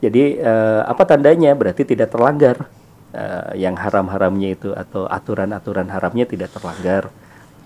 Jadi 0.00 0.40
eh, 0.40 0.80
apa 0.88 1.04
tandanya? 1.04 1.52
Berarti 1.52 1.84
tidak 1.84 2.08
terlanggar 2.08 2.64
eh, 3.12 3.60
yang 3.60 3.76
haram-haramnya 3.76 4.48
itu 4.56 4.72
atau 4.72 5.04
aturan-aturan 5.04 5.92
haramnya 5.92 6.24
tidak 6.24 6.56
terlanggar. 6.56 7.12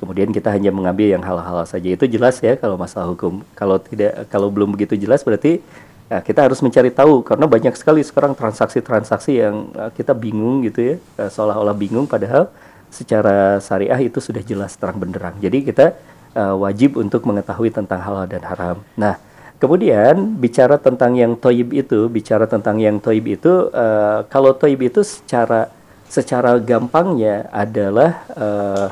Kemudian 0.02 0.34
kita 0.34 0.50
hanya 0.50 0.74
mengambil 0.74 1.14
yang 1.14 1.22
halal-halal 1.22 1.64
saja. 1.64 1.94
Itu 1.94 2.10
jelas 2.10 2.42
ya 2.42 2.58
kalau 2.58 2.74
masalah 2.74 3.06
hukum. 3.14 3.46
Kalau 3.54 3.78
tidak 3.78 4.26
kalau 4.28 4.50
belum 4.50 4.74
begitu 4.74 4.98
jelas 4.98 5.22
berarti 5.22 5.62
ya, 6.10 6.18
kita 6.20 6.46
harus 6.46 6.60
mencari 6.60 6.90
tahu 6.92 7.24
karena 7.24 7.46
banyak 7.48 7.74
sekali 7.76 8.00
sekarang 8.04 8.36
transaksi-transaksi 8.36 9.32
yang 9.40 9.70
eh, 9.74 9.90
kita 9.94 10.12
bingung 10.12 10.64
gitu 10.64 10.80
ya, 10.80 10.94
eh, 11.20 11.30
seolah-olah 11.30 11.76
bingung 11.76 12.08
padahal 12.08 12.50
secara 12.88 13.58
syariah 13.58 13.98
itu 14.06 14.22
sudah 14.22 14.42
jelas 14.44 14.78
terang 14.78 15.00
benderang. 15.00 15.34
Jadi 15.40 15.64
kita 15.66 15.96
eh, 16.34 16.54
wajib 16.56 17.00
untuk 17.00 17.26
mengetahui 17.26 17.70
tentang 17.70 18.00
halal 18.02 18.26
dan 18.26 18.42
haram. 18.46 18.78
Nah, 18.94 19.16
Kemudian 19.64 20.36
bicara 20.36 20.76
tentang 20.76 21.16
yang 21.16 21.38
toib 21.40 21.72
itu, 21.72 22.10
bicara 22.12 22.44
tentang 22.44 22.76
yang 22.76 23.00
toib 23.00 23.24
itu, 23.24 23.72
eh, 23.72 24.20
kalau 24.28 24.52
toib 24.52 24.76
itu 24.82 25.00
secara 25.00 25.72
secara 26.04 26.60
gampangnya 26.60 27.48
adalah 27.48 28.28
eh, 28.36 28.88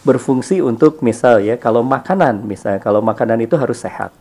berfungsi 0.00 0.64
untuk 0.64 1.04
misal 1.04 1.44
ya, 1.44 1.60
kalau 1.60 1.84
makanan, 1.84 2.40
misalnya 2.46 2.80
kalau 2.80 3.04
makanan 3.04 3.44
itu 3.44 3.52
harus 3.60 3.84
sehat. 3.84 4.16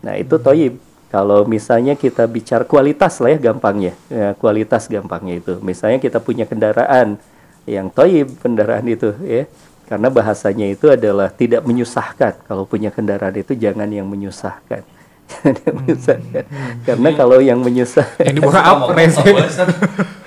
Nah 0.00 0.16
itu 0.16 0.40
toib. 0.40 0.80
Kalau 1.08 1.48
misalnya 1.48 1.96
kita 1.96 2.28
bicara 2.28 2.68
kualitas 2.68 3.16
lah 3.24 3.32
ya 3.32 3.38
gampangnya, 3.50 3.96
ya, 4.12 4.36
kualitas 4.36 4.92
gampangnya 4.92 5.40
itu. 5.40 5.56
Misalnya 5.64 5.96
kita 6.04 6.20
punya 6.20 6.44
kendaraan 6.44 7.16
yang 7.64 7.88
toib 7.88 8.36
kendaraan 8.44 8.84
itu 8.84 9.16
ya, 9.24 9.48
karena 9.88 10.12
bahasanya 10.12 10.68
itu 10.68 10.92
adalah 10.92 11.32
tidak 11.32 11.64
menyusahkan. 11.64 12.44
Kalau 12.44 12.68
punya 12.68 12.92
kendaraan 12.92 13.32
itu 13.40 13.56
jangan 13.56 13.88
yang 13.88 14.04
menyusahkan. 14.04 14.84
Jangan 15.28 15.54
yang 15.60 15.76
menyusahkan. 15.84 16.44
Karena 16.88 17.08
kalau 17.12 17.36
yang 17.44 17.60
menyusahkan, 17.60 18.32
yang 18.32 18.36
dibuka 18.40 18.64
up 18.64 18.88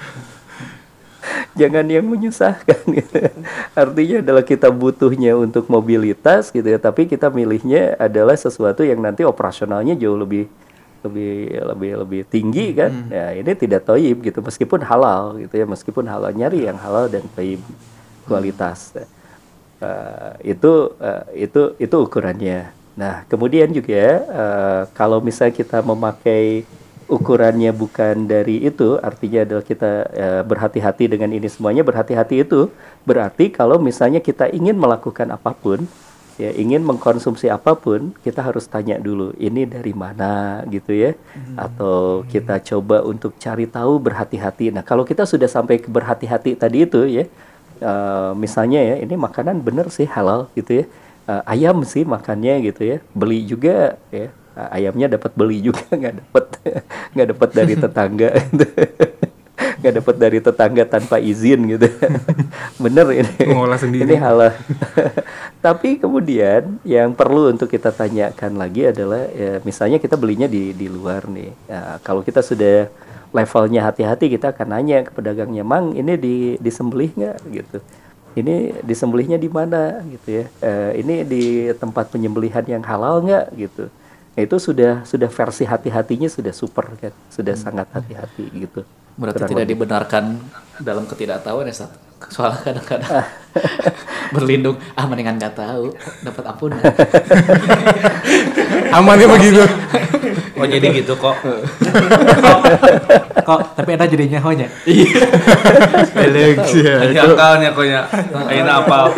jangan 1.55 1.85
yang 1.87 2.05
menyusahkan 2.07 2.79
gitu. 2.87 3.17
Artinya 3.81 4.17
adalah 4.23 4.43
kita 4.45 4.71
butuhnya 4.71 5.35
untuk 5.35 5.67
mobilitas 5.67 6.49
gitu 6.49 6.65
ya, 6.65 6.79
tapi 6.79 7.07
kita 7.07 7.27
milihnya 7.27 7.99
adalah 7.99 8.35
sesuatu 8.35 8.83
yang 8.83 8.99
nanti 9.03 9.27
operasionalnya 9.27 9.95
jauh 9.97 10.17
lebih 10.17 10.47
lebih 11.01 11.57
lebih 11.65 11.91
lebih 12.05 12.21
tinggi 12.29 12.77
kan. 12.77 12.91
Ya, 13.09 13.33
ini 13.35 13.51
tidak 13.57 13.89
toib 13.89 14.21
gitu 14.21 14.39
meskipun 14.39 14.85
halal 14.85 15.41
gitu 15.41 15.55
ya, 15.57 15.65
meskipun 15.65 16.05
halal 16.07 16.31
nyari 16.31 16.69
yang 16.69 16.77
halal 16.77 17.09
dan 17.09 17.25
toib 17.33 17.59
kualitas. 18.29 18.93
Eh, 19.81 20.53
itu 20.53 20.93
eh, 21.01 21.49
itu 21.49 21.73
itu 21.81 21.95
ukurannya. 21.97 22.69
Nah, 22.93 23.25
kemudian 23.25 23.73
juga 23.73 24.21
eh, 24.21 24.81
kalau 24.93 25.17
misalnya 25.17 25.57
kita 25.57 25.81
memakai 25.81 26.69
ukurannya 27.11 27.75
bukan 27.75 28.23
dari 28.23 28.63
itu, 28.63 28.95
artinya 29.03 29.43
adalah 29.43 29.63
kita 29.67 29.91
eh, 30.15 30.41
berhati-hati 30.47 31.11
dengan 31.11 31.35
ini 31.35 31.51
semuanya. 31.51 31.83
Berhati-hati 31.83 32.47
itu 32.47 32.71
berarti 33.03 33.51
kalau 33.51 33.75
misalnya 33.83 34.23
kita 34.23 34.47
ingin 34.47 34.79
melakukan 34.79 35.27
apa 35.35 35.51
pun, 35.51 35.83
ya 36.39 36.55
ingin 36.55 36.79
mengkonsumsi 36.87 37.51
apa 37.51 37.75
pun, 37.75 38.15
kita 38.23 38.39
harus 38.39 38.63
tanya 38.63 38.95
dulu 38.95 39.35
ini 39.35 39.67
dari 39.67 39.91
mana 39.91 40.63
gitu 40.71 40.95
ya, 40.95 41.11
atau 41.59 42.23
kita 42.31 42.63
coba 42.63 43.03
untuk 43.03 43.35
cari 43.35 43.67
tahu 43.67 43.99
berhati-hati. 43.99 44.71
Nah, 44.71 44.81
kalau 44.81 45.03
kita 45.03 45.27
sudah 45.27 45.51
sampai 45.51 45.83
ke 45.83 45.91
berhati-hati 45.91 46.55
tadi 46.55 46.87
itu 46.87 47.03
ya, 47.11 47.27
eh, 47.83 48.31
misalnya 48.39 48.79
ya 48.79 48.95
ini 49.03 49.19
makanan 49.19 49.59
bener 49.59 49.91
sih 49.91 50.07
halal 50.07 50.47
gitu 50.55 50.81
ya. 50.81 50.85
Eh, 51.27 51.43
ayam 51.45 51.83
sih 51.85 52.07
makannya 52.07 52.71
gitu 52.71 52.81
ya. 52.87 52.97
Beli 53.11 53.45
juga 53.45 53.99
ya. 54.09 54.31
Ayamnya 54.55 55.07
dapat 55.15 55.31
beli 55.33 55.63
juga 55.63 55.83
nggak 55.99 56.15
dapat 56.25 56.45
nggak 57.15 57.27
dapat 57.35 57.49
dari 57.55 57.73
tetangga 57.79 58.29
gitu. 58.51 58.65
nggak 59.81 59.93
dapat 60.01 60.15
dari 60.17 60.39
tetangga 60.41 60.83
tanpa 60.85 61.17
izin 61.17 61.59
gitu. 61.77 61.87
bener 62.83 63.07
ini. 63.13 63.33
Mengolah 63.49 63.79
sendiri. 63.81 64.05
Ini 64.05 64.15
halal. 64.21 64.53
Tapi 65.65 65.97
kemudian 65.97 66.81
yang 66.85 67.13
perlu 67.17 67.49
untuk 67.53 67.69
kita 67.69 67.89
tanyakan 67.93 68.57
lagi 68.57 68.89
adalah 68.89 69.25
ya, 69.33 69.61
misalnya 69.65 69.97
kita 69.97 70.17
belinya 70.17 70.45
di 70.45 70.73
di 70.73 70.85
luar 70.89 71.25
nih. 71.29 71.51
Ya, 71.65 71.97
kalau 72.05 72.21
kita 72.21 72.45
sudah 72.45 72.89
levelnya 73.31 73.87
hati-hati 73.87 74.27
kita 74.27 74.51
akan 74.51 74.67
nanya 74.75 75.07
ke 75.07 75.11
pedagangnya, 75.15 75.63
"Mang, 75.63 75.95
ini 75.95 76.13
di 76.19 76.35
disembelih 76.59 77.15
nggak?" 77.15 77.37
gitu. 77.49 77.77
Ini 78.31 78.79
disembelihnya 78.87 79.35
di 79.35 79.49
mana 79.51 79.99
gitu 80.07 80.39
ya. 80.39 80.45
Eh, 80.63 80.91
ini 81.03 81.27
di 81.27 81.45
tempat 81.75 82.11
penyembelihan 82.15 82.63
yang 82.63 82.83
halal 82.83 83.19
nggak 83.23 83.45
gitu. 83.59 83.91
Nah, 84.31 84.41
itu 84.47 84.55
sudah 84.57 85.03
sudah 85.03 85.27
versi 85.27 85.67
hati-hatinya 85.67 86.31
sudah 86.31 86.55
super 86.55 86.87
kan, 86.95 87.11
sudah 87.27 87.51
sangat 87.51 87.91
hati-hati 87.91 88.47
gitu. 88.55 88.87
Berarti 89.19 89.43
Kurang 89.43 89.51
tidak 89.51 89.65
lebih. 89.67 89.75
dibenarkan 89.75 90.23
dalam 90.79 91.03
ketidaktahuan 91.03 91.67
ya 91.67 91.75
Ustaz? 91.75 91.91
Soalnya 92.31 92.63
kadang-kadang 92.63 93.27
berlindung, 94.35 94.79
ah 94.95 95.03
mendingan 95.03 95.35
nggak 95.35 95.55
tahu, 95.57 95.91
dapat 96.23 96.43
ampunan. 96.47 96.79
amannya 98.97 99.27
begitu 99.27 99.63
Oh 100.61 100.67
jadi 100.69 100.93
gitu 100.93 101.17
kok. 101.17 101.33
Kok 103.41 103.59
tapi 103.73 103.97
ada 103.97 104.05
jadinya 104.05 104.37
honya. 104.37 104.69
Alex 106.13 106.69
ya. 106.77 107.01
Jadi 107.01 107.17
akalnya 107.17 107.73
koknya. 107.73 108.05
Aina 108.45 108.85
apa? 108.85 109.09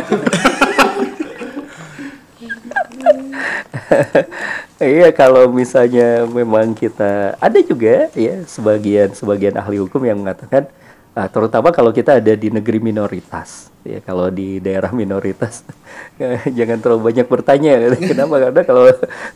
Iya 4.83 5.09
kalau 5.15 5.49
misalnya 5.49 6.27
memang 6.27 6.75
kita 6.75 7.39
ada 7.39 7.59
juga 7.63 8.11
ya 8.13 8.43
sebagian 8.43 9.15
sebagian 9.15 9.55
ahli 9.57 9.79
hukum 9.79 10.03
yang 10.03 10.19
mengatakan 10.19 10.67
Nah, 11.13 11.29
terutama 11.29 11.69
kalau 11.69 11.93
kita 11.93 12.17
ada 12.17 12.33
di 12.33 12.49
negeri 12.49 12.81
minoritas, 12.81 13.69
ya 13.85 14.01
kalau 14.01 14.33
di 14.33 14.57
daerah 14.57 14.89
minoritas 14.89 15.61
jangan 16.57 16.81
terlalu 16.81 17.13
banyak 17.13 17.27
bertanya. 17.29 17.77
Kenapa? 18.09 18.49
Karena 18.49 18.61
kalau 18.65 18.83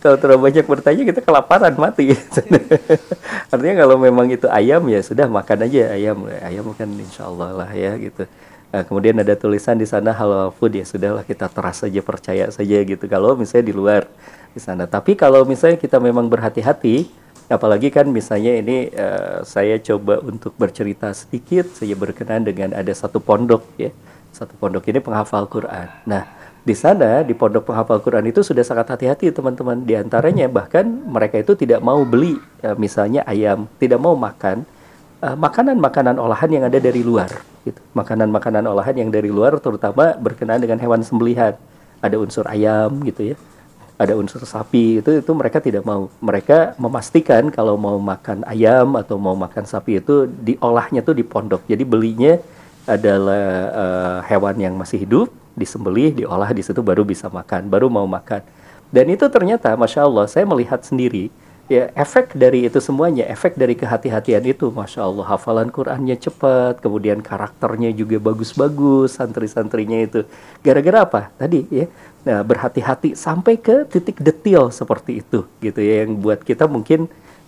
kalau 0.01 0.17
terlalu 0.17 0.41
banyak 0.49 0.65
bertanya 0.65 1.03
kita 1.05 1.21
kelaparan 1.21 1.77
mati. 1.77 2.17
Artinya 3.53 3.75
kalau 3.85 3.95
memang 4.01 4.25
itu 4.25 4.49
ayam 4.49 4.81
ya 4.89 5.05
sudah 5.05 5.29
makan 5.29 5.69
aja 5.69 5.93
ayam. 5.93 6.25
Ayam 6.41 6.65
kan 6.73 6.89
insya 6.97 7.29
Allah 7.29 7.53
lah 7.53 7.69
ya 7.69 7.93
gitu. 8.01 8.25
Nah, 8.73 8.81
kemudian 8.81 9.13
ada 9.21 9.37
tulisan 9.37 9.77
di 9.77 9.85
sana 9.85 10.17
halal 10.17 10.49
food 10.57 10.81
ya 10.81 10.83
sudahlah 10.83 11.21
kita 11.23 11.45
teras 11.45 11.85
saja 11.85 12.01
percaya 12.01 12.49
saja 12.49 12.77
gitu. 12.81 13.05
Kalau 13.05 13.37
misalnya 13.37 13.69
di 13.69 13.75
luar 13.77 14.09
di 14.53 14.61
sana. 14.61 14.89
Tapi 14.89 15.13
kalau 15.13 15.43
misalnya 15.43 15.77
kita 15.77 16.01
memang 16.01 16.27
berhati-hati 16.27 17.07
apalagi 17.47 17.87
kan 17.87 18.07
misalnya 18.11 18.59
ini 18.59 18.91
eh, 18.91 19.39
saya 19.47 19.79
coba 19.79 20.19
untuk 20.19 20.51
bercerita 20.59 21.11
sedikit 21.15 21.71
saya 21.71 21.95
berkenan 21.95 22.43
dengan 22.43 22.75
ada 22.75 22.91
satu 22.91 23.23
pondok 23.23 23.63
ya. 23.79 23.91
Satu 24.35 24.53
pondok 24.59 24.85
ini 24.91 24.99
penghafal 24.99 25.47
Quran. 25.49 25.87
Nah 26.05 26.27
di 26.67 26.75
sana 26.75 27.23
di 27.23 27.31
pondok 27.31 27.71
penghafal 27.71 28.03
Quran 28.03 28.27
itu 28.27 28.43
sudah 28.43 28.61
sangat 28.61 28.91
hati-hati 28.91 29.31
teman-teman. 29.31 29.87
Di 29.87 29.95
antaranya 29.95 30.51
bahkan 30.51 30.83
mereka 30.85 31.39
itu 31.39 31.55
tidak 31.55 31.79
mau 31.79 32.03
beli 32.03 32.35
eh, 32.61 32.75
misalnya 32.75 33.23
ayam 33.23 33.65
tidak 33.79 34.01
mau 34.03 34.13
makan 34.13 34.67
eh, 35.23 35.35
makanan-makanan 35.37 36.19
olahan 36.19 36.49
yang 36.51 36.63
ada 36.67 36.77
dari 36.83 37.01
luar 37.01 37.31
gitu. 37.63 37.79
Makanan-makanan 37.95 38.67
olahan 38.67 38.95
yang 38.95 39.09
dari 39.09 39.31
luar 39.31 39.55
terutama 39.63 40.19
berkenaan 40.19 40.59
dengan 40.59 40.77
hewan 40.83 40.99
sembelihan. 40.99 41.55
Ada 41.97 42.13
unsur 42.21 42.45
ayam 42.45 42.93
gitu 43.07 43.33
ya 43.33 43.37
ada 43.97 44.13
unsur 44.13 44.45
sapi 44.45 45.01
itu 45.01 45.09
itu 45.09 45.31
mereka 45.33 45.57
tidak 45.57 45.81
mau 45.81 46.05
mereka 46.21 46.77
memastikan 46.77 47.49
kalau 47.49 47.73
mau 47.81 47.97
makan 47.97 48.45
ayam 48.45 48.93
atau 48.93 49.17
mau 49.17 49.33
makan 49.33 49.65
sapi 49.65 49.97
itu 49.97 50.29
diolahnya 50.29 51.01
tuh 51.01 51.17
di 51.17 51.25
pondok. 51.25 51.65
Jadi 51.65 51.81
belinya 51.81 52.37
adalah 52.85 53.45
uh, 53.73 54.19
hewan 54.29 54.55
yang 54.61 54.73
masih 54.77 55.01
hidup 55.01 55.27
disembelih 55.57 56.13
diolah 56.13 56.53
di 56.53 56.61
situ 56.61 56.79
baru 56.85 57.01
bisa 57.01 57.27
makan 57.27 57.67
baru 57.73 57.89
mau 57.89 58.05
makan. 58.05 58.45
Dan 58.93 59.09
itu 59.09 59.25
ternyata 59.27 59.73
masya 59.73 60.05
Allah 60.05 60.29
saya 60.29 60.45
melihat 60.45 60.79
sendiri 60.85 61.33
ya 61.67 61.91
efek 61.99 62.31
dari 62.31 62.63
itu 62.63 62.79
semuanya 62.79 63.27
efek 63.27 63.59
dari 63.59 63.75
kehati-hatian 63.75 64.43
itu 64.47 64.71
masya 64.71 65.03
Allah. 65.03 65.27
Hafalan 65.27 65.67
Qurannya 65.67 66.15
cepat 66.15 66.79
kemudian 66.79 67.19
karakternya 67.19 67.91
juga 67.91 68.17
bagus-bagus 68.23 69.19
santri-santrinya 69.19 69.99
itu. 69.99 70.23
Gara-gara 70.63 71.03
apa? 71.03 71.21
Tadi 71.35 71.67
ya 71.67 71.85
nah 72.27 72.43
berhati-hati 72.43 73.15
sampai 73.15 73.55
ke 73.55 73.87
titik 73.87 74.19
detail 74.19 74.67
seperti 74.67 75.23
itu 75.23 75.47
gitu 75.63 75.79
ya 75.79 76.03
yang 76.03 76.19
buat 76.19 76.43
kita 76.43 76.67
mungkin 76.67 77.07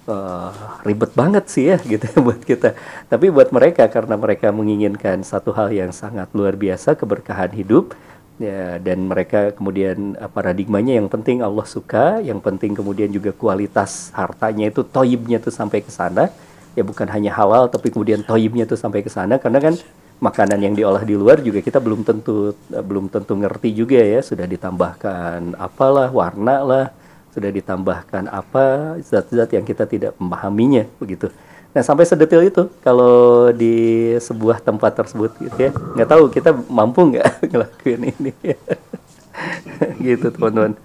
uh, 0.09 0.51
ribet 0.87 1.11
banget 1.13 1.45
sih 1.51 1.65
ya 1.69 1.77
gitu 1.83 2.03
ya 2.09 2.17
buat 2.27 2.41
kita. 2.41 2.73
Tapi 3.07 3.29
buat 3.29 3.53
mereka 3.53 3.85
karena 3.87 4.15
mereka 4.17 4.49
menginginkan 4.49 5.21
satu 5.21 5.53
hal 5.53 5.69
yang 5.69 5.93
sangat 5.93 6.31
luar 6.33 6.57
biasa 6.57 6.97
keberkahan 6.97 7.53
hidup 7.53 7.93
ya 8.39 8.79
dan 8.79 9.03
mereka 9.03 9.51
kemudian 9.51 10.15
uh, 10.15 10.31
paradigmanya 10.31 10.95
yang 10.95 11.11
penting 11.11 11.43
Allah 11.43 11.67
suka 11.67 12.23
yang 12.23 12.39
penting 12.39 12.71
kemudian 12.71 13.11
juga 13.11 13.35
kualitas 13.35 14.15
hartanya 14.15 14.71
itu 14.71 14.81
toibnya 14.81 15.37
itu 15.37 15.53
sampai 15.53 15.85
ke 15.85 15.91
sana. 15.93 16.33
Ya 16.77 16.85
bukan 16.85 17.09
hanya 17.11 17.33
halal 17.35 17.67
tapi 17.67 17.91
kemudian 17.91 18.23
toibnya 18.23 18.63
itu 18.63 18.79
sampai 18.79 19.03
ke 19.03 19.11
sana 19.11 19.35
karena 19.41 19.59
kan 19.59 19.75
makanan 20.19 20.60
yang 20.60 20.75
diolah 20.75 21.03
di 21.08 21.15
luar 21.15 21.39
juga 21.39 21.63
kita 21.63 21.79
belum 21.79 22.03
tentu 22.03 22.51
uh, 22.51 22.84
belum 22.84 23.08
tentu 23.08 23.34
ngerti 23.36 23.71
juga 23.71 23.99
ya. 23.99 24.19
Sudah 24.19 24.45
ditambahkan 24.45 25.55
apalah 25.55 26.12
warna 26.12 26.62
lah. 26.63 26.86
Sudah 27.32 27.49
ditambahkan 27.49 28.27
apa 28.27 28.97
zat-zat 28.99 29.49
yang 29.55 29.63
kita 29.63 29.88
tidak 29.88 30.12
memahaminya 30.19 30.86
begitu. 30.99 31.32
Nah 31.69 31.86
sampai 31.86 32.03
sedetil 32.03 32.49
itu 32.49 32.65
kalau 32.82 33.53
di 33.53 34.17
sebuah 34.17 34.60
tempat 34.60 34.97
tersebut 34.99 35.32
gitu 35.39 35.58
ya. 35.58 35.71
Nggak 35.71 36.10
tahu 36.10 36.23
kita 36.34 36.49
mampu 36.67 37.15
nggak 37.15 37.27
ngelakuin 37.51 38.01
ini? 38.17 38.34
Gitu 40.03 40.27
teman-teman. 40.36 40.75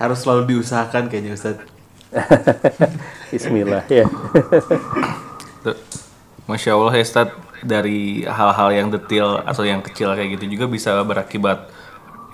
Harus 0.00 0.24
selalu 0.24 0.56
diusahakan 0.56 1.12
kayaknya 1.12 1.36
Ustaz. 1.36 1.60
Bismillah 3.34 3.84
ya. 3.92 4.08
Masya 6.48 6.74
Allah 6.74 6.94
ya 6.96 7.04
Ustaz, 7.04 7.28
dari 7.62 8.26
hal-hal 8.26 8.68
yang 8.74 8.88
detail 8.90 9.40
atau 9.46 9.62
yang 9.62 9.80
kecil 9.80 10.12
kayak 10.12 10.38
gitu 10.38 10.58
juga 10.58 10.66
bisa 10.66 10.98
berakibat 11.02 11.70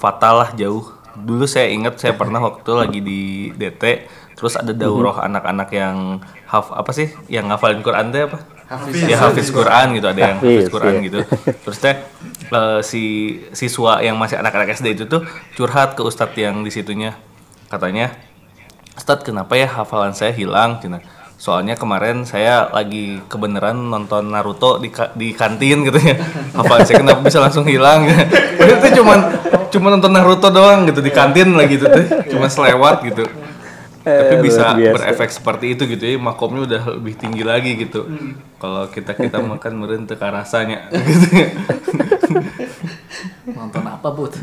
fatal 0.00 0.44
lah 0.44 0.50
jauh. 0.56 0.88
Dulu 1.18 1.44
saya 1.44 1.68
ingat 1.68 1.98
saya 2.00 2.14
pernah 2.14 2.38
waktu 2.38 2.70
lagi 2.72 3.00
di 3.02 3.50
DT, 3.52 4.06
terus 4.38 4.54
ada 4.54 4.70
daurah 4.70 5.26
anak-anak 5.26 5.68
yang 5.74 6.22
haf 6.46 6.70
apa 6.70 6.90
sih, 6.94 7.10
yang 7.26 7.50
ngafalin 7.50 7.82
Quran 7.82 8.14
teh 8.14 8.24
apa? 8.24 8.38
Hafiz. 8.68 9.00
Ya 9.08 9.16
hafiz 9.16 9.48
Quran 9.48 9.96
gitu, 9.96 10.06
ada 10.12 10.20
yang 10.20 10.38
hafiz 10.38 10.68
Hafiz, 10.68 10.72
Quran 10.72 10.94
iya. 11.00 11.06
gitu. 11.08 11.18
Terus 11.64 11.78
teh 11.80 11.96
eh, 12.52 12.80
si 12.84 13.02
siswa 13.56 13.98
yang 14.04 14.14
masih 14.20 14.38
anak-anak 14.38 14.76
SD 14.76 14.94
itu 14.94 15.04
tuh 15.10 15.26
curhat 15.58 15.98
ke 15.98 16.04
ustadz 16.04 16.38
yang 16.38 16.62
di 16.62 16.70
situnya, 16.70 17.18
katanya 17.72 18.28
Ustadz 18.98 19.22
kenapa 19.22 19.54
ya 19.54 19.70
hafalan 19.70 20.10
saya 20.10 20.34
hilang 20.34 20.82
Cina? 20.82 20.98
Soalnya 21.38 21.78
kemarin 21.78 22.26
saya 22.26 22.66
lagi 22.74 23.22
kebenaran 23.30 23.78
nonton 23.78 24.34
Naruto 24.34 24.82
di, 24.82 24.90
ka- 24.90 25.14
di 25.14 25.30
kantin 25.30 25.86
gitu 25.86 25.94
ya. 25.94 26.18
Hafalan 26.50 26.82
saya 26.82 26.98
kenapa 26.98 27.22
bisa 27.22 27.38
langsung 27.38 27.62
hilang? 27.62 28.10
Padahal 28.58 28.78
itu 28.82 28.88
cuman 28.98 29.18
cuma 29.70 29.86
nonton 29.94 30.10
Naruto 30.10 30.50
doang 30.50 30.82
gitu 30.90 30.98
di 30.98 31.14
kantin 31.14 31.54
lagi 31.54 31.78
gitu 31.78 31.86
tuh. 31.86 32.04
Cuma 32.26 32.50
selewat 32.50 33.06
gitu. 33.06 33.22
Tapi 34.02 34.34
Eh, 34.34 34.40
bisa 34.40 34.72
berefek 34.72 35.28
seperti 35.28 35.76
itu 35.76 35.84
gitu 35.84 36.00
ya 36.00 36.16
Makomnya 36.16 36.64
udah 36.64 36.82
lebih 36.98 37.14
tinggi 37.14 37.46
lagi 37.46 37.78
gitu. 37.78 38.02
Kalau 38.58 38.90
kita-kita 38.90 39.38
makan 39.38 39.72
meren 39.78 40.02
rasanya 40.10 40.90
gitu 40.90 41.28
ya. 41.38 41.48
Nonton 43.54 43.84
apa, 43.86 44.08
Bud? 44.10 44.34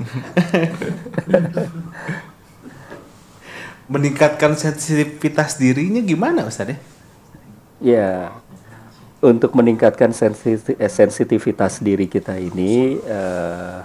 Meningkatkan 3.86 4.58
sensitivitas 4.58 5.62
dirinya 5.62 6.02
gimana 6.02 6.50
Ustaz 6.50 6.74
ya? 6.74 6.78
Ya, 7.84 8.12
untuk 9.22 9.54
meningkatkan 9.54 10.10
eh, 10.10 10.90
sensitivitas 10.90 11.84
diri 11.84 12.10
kita 12.10 12.40
ini 12.40 12.98
eh, 12.98 13.80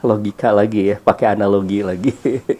logika 0.00 0.50
lagi 0.50 0.90
ya, 0.90 0.96
pakai 0.98 1.36
analogi 1.36 1.84
lagi. 1.84 2.14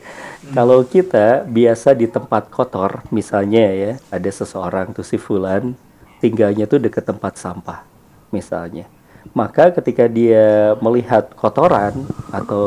Kalau 0.56 0.84
kita 0.84 1.44
biasa 1.48 1.96
di 1.96 2.06
tempat 2.06 2.52
kotor, 2.52 3.02
misalnya 3.08 3.64
ya, 3.72 3.92
ada 4.12 4.30
seseorang 4.30 4.92
tuh 4.92 5.06
si 5.06 5.16
fulan 5.16 5.72
tinggalnya 6.20 6.68
tuh 6.68 6.78
deket 6.78 7.08
tempat 7.08 7.40
sampah, 7.40 7.80
misalnya. 8.28 8.84
Maka 9.30 9.70
ketika 9.70 10.04
dia 10.04 10.74
melihat 10.78 11.30
kotoran 11.34 11.94
atau 12.30 12.66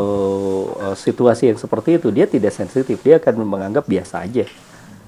eh, 0.80 0.96
situasi 0.96 1.52
yang 1.52 1.60
seperti 1.60 1.98
itu, 1.98 2.08
dia 2.10 2.24
tidak 2.24 2.52
sensitif, 2.52 3.00
dia 3.02 3.20
akan 3.20 3.44
menganggap 3.44 3.84
biasa 3.84 4.24
aja. 4.24 4.48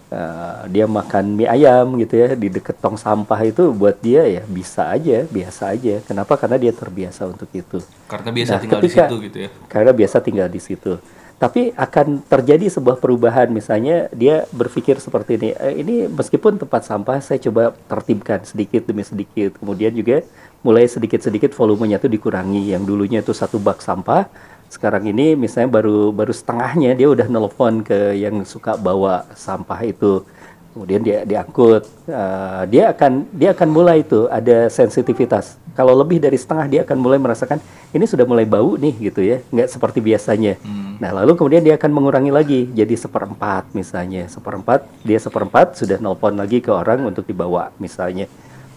Eh, 0.05 0.60
dia 0.69 0.86
makan 0.86 1.34
mie 1.34 1.49
ayam 1.49 1.97
gitu 1.97 2.13
ya 2.13 2.38
di 2.38 2.47
deket 2.47 2.77
tong 2.77 2.93
sampah 2.93 3.41
itu 3.41 3.73
buat 3.73 3.97
dia 3.97 4.21
ya 4.23 4.43
bisa 4.45 4.86
aja, 4.88 5.25
biasa 5.25 5.73
aja. 5.73 5.97
Kenapa? 6.03 6.38
Karena 6.38 6.62
dia 6.62 6.69
terbiasa 6.69 7.25
untuk 7.25 7.49
itu. 7.51 7.81
Karena 8.05 8.29
biasa 8.29 8.51
Nah, 8.53 8.62
tinggal 8.62 8.79
di 8.79 8.86
ketika- 8.86 9.08
situ 9.10 9.17
gitu 9.25 9.38
ya 9.41 9.49
Karena 9.65 9.91
biasa 9.91 10.17
tinggal 10.21 10.47
di 10.47 10.62
situ. 10.62 10.93
Tapi 11.36 11.75
akan 11.75 12.23
terjadi 12.23 12.71
sebuah 12.71 12.95
perubahan, 12.95 13.51
misalnya 13.51 14.08
dia 14.12 14.47
berpikir 14.51 15.03
seperti 15.03 15.36
ini. 15.36 15.49
"Eh, 15.51 15.84
ini 15.84 15.95
meskipun 16.08 16.55
tempat 16.55 16.88
sampah 16.88 17.19
saya 17.19 17.41
coba 17.41 17.75
tertibkan 17.91 18.39
sedikit 18.45 18.88
demi 18.88 19.03
sedikit. 19.03 19.60
Kemudian 19.60 19.91
juga 19.91 20.23
mulai 20.65 20.89
sedikit-sedikit 20.89 21.54
volumenya 21.54 22.01
itu 22.01 22.10
dikurangi. 22.10 22.73
Yang 22.73 22.84
dulunya 22.89 23.21
itu 23.21 23.38
satu 23.38 23.62
bak 23.62 23.86
sampah, 23.86 24.25
sekarang 24.73 25.06
ini 25.06 25.38
misalnya 25.38 25.69
baru 25.69 26.10
baru 26.10 26.34
setengahnya 26.34 26.97
dia 26.97 27.08
udah 27.13 27.30
nelpon 27.30 27.86
ke 27.86 28.17
yang 28.17 28.41
suka 28.41 28.73
bawa 28.73 29.30
sampah 29.38 29.86
itu. 29.86 30.25
Kemudian 30.73 31.06
dia 31.06 31.23
diangkut 31.23 31.88
Eh, 32.06 32.63
dia 32.69 32.93
akan 32.93 33.25
dia 33.34 33.49
akan 33.58 33.69
mulai 33.73 34.06
itu 34.06 34.30
ada 34.30 34.69
sensitivitas. 34.69 35.58
Kalau 35.73 35.97
lebih 35.97 36.21
dari 36.21 36.38
setengah 36.38 36.69
dia 36.69 36.82
akan 36.86 36.97
mulai 37.01 37.17
merasakan 37.17 37.58
ini 37.89 38.06
sudah 38.06 38.30
mulai 38.30 38.45
bau 38.45 38.78
nih 38.78 39.10
gitu 39.10 39.25
ya. 39.25 39.41
Nggak 39.49 39.73
seperti 39.73 40.06
biasanya. 40.06 40.62
Nah 41.01 41.10
lalu 41.17 41.34
kemudian 41.34 41.65
dia 41.65 41.73
akan 41.82 41.89
mengurangi 41.89 42.30
lagi. 42.30 42.62
Jadi 42.69 42.93
seperempat 42.93 43.73
misalnya. 43.73 44.30
Seperempat 44.30 44.86
dia 45.01 45.17
seperempat 45.17 45.73
sudah 45.82 45.97
nelpon 45.97 46.38
lagi 46.38 46.62
ke 46.62 46.69
orang 46.69 47.01
untuk 47.10 47.25
dibawa 47.25 47.73
misalnya 47.82 48.30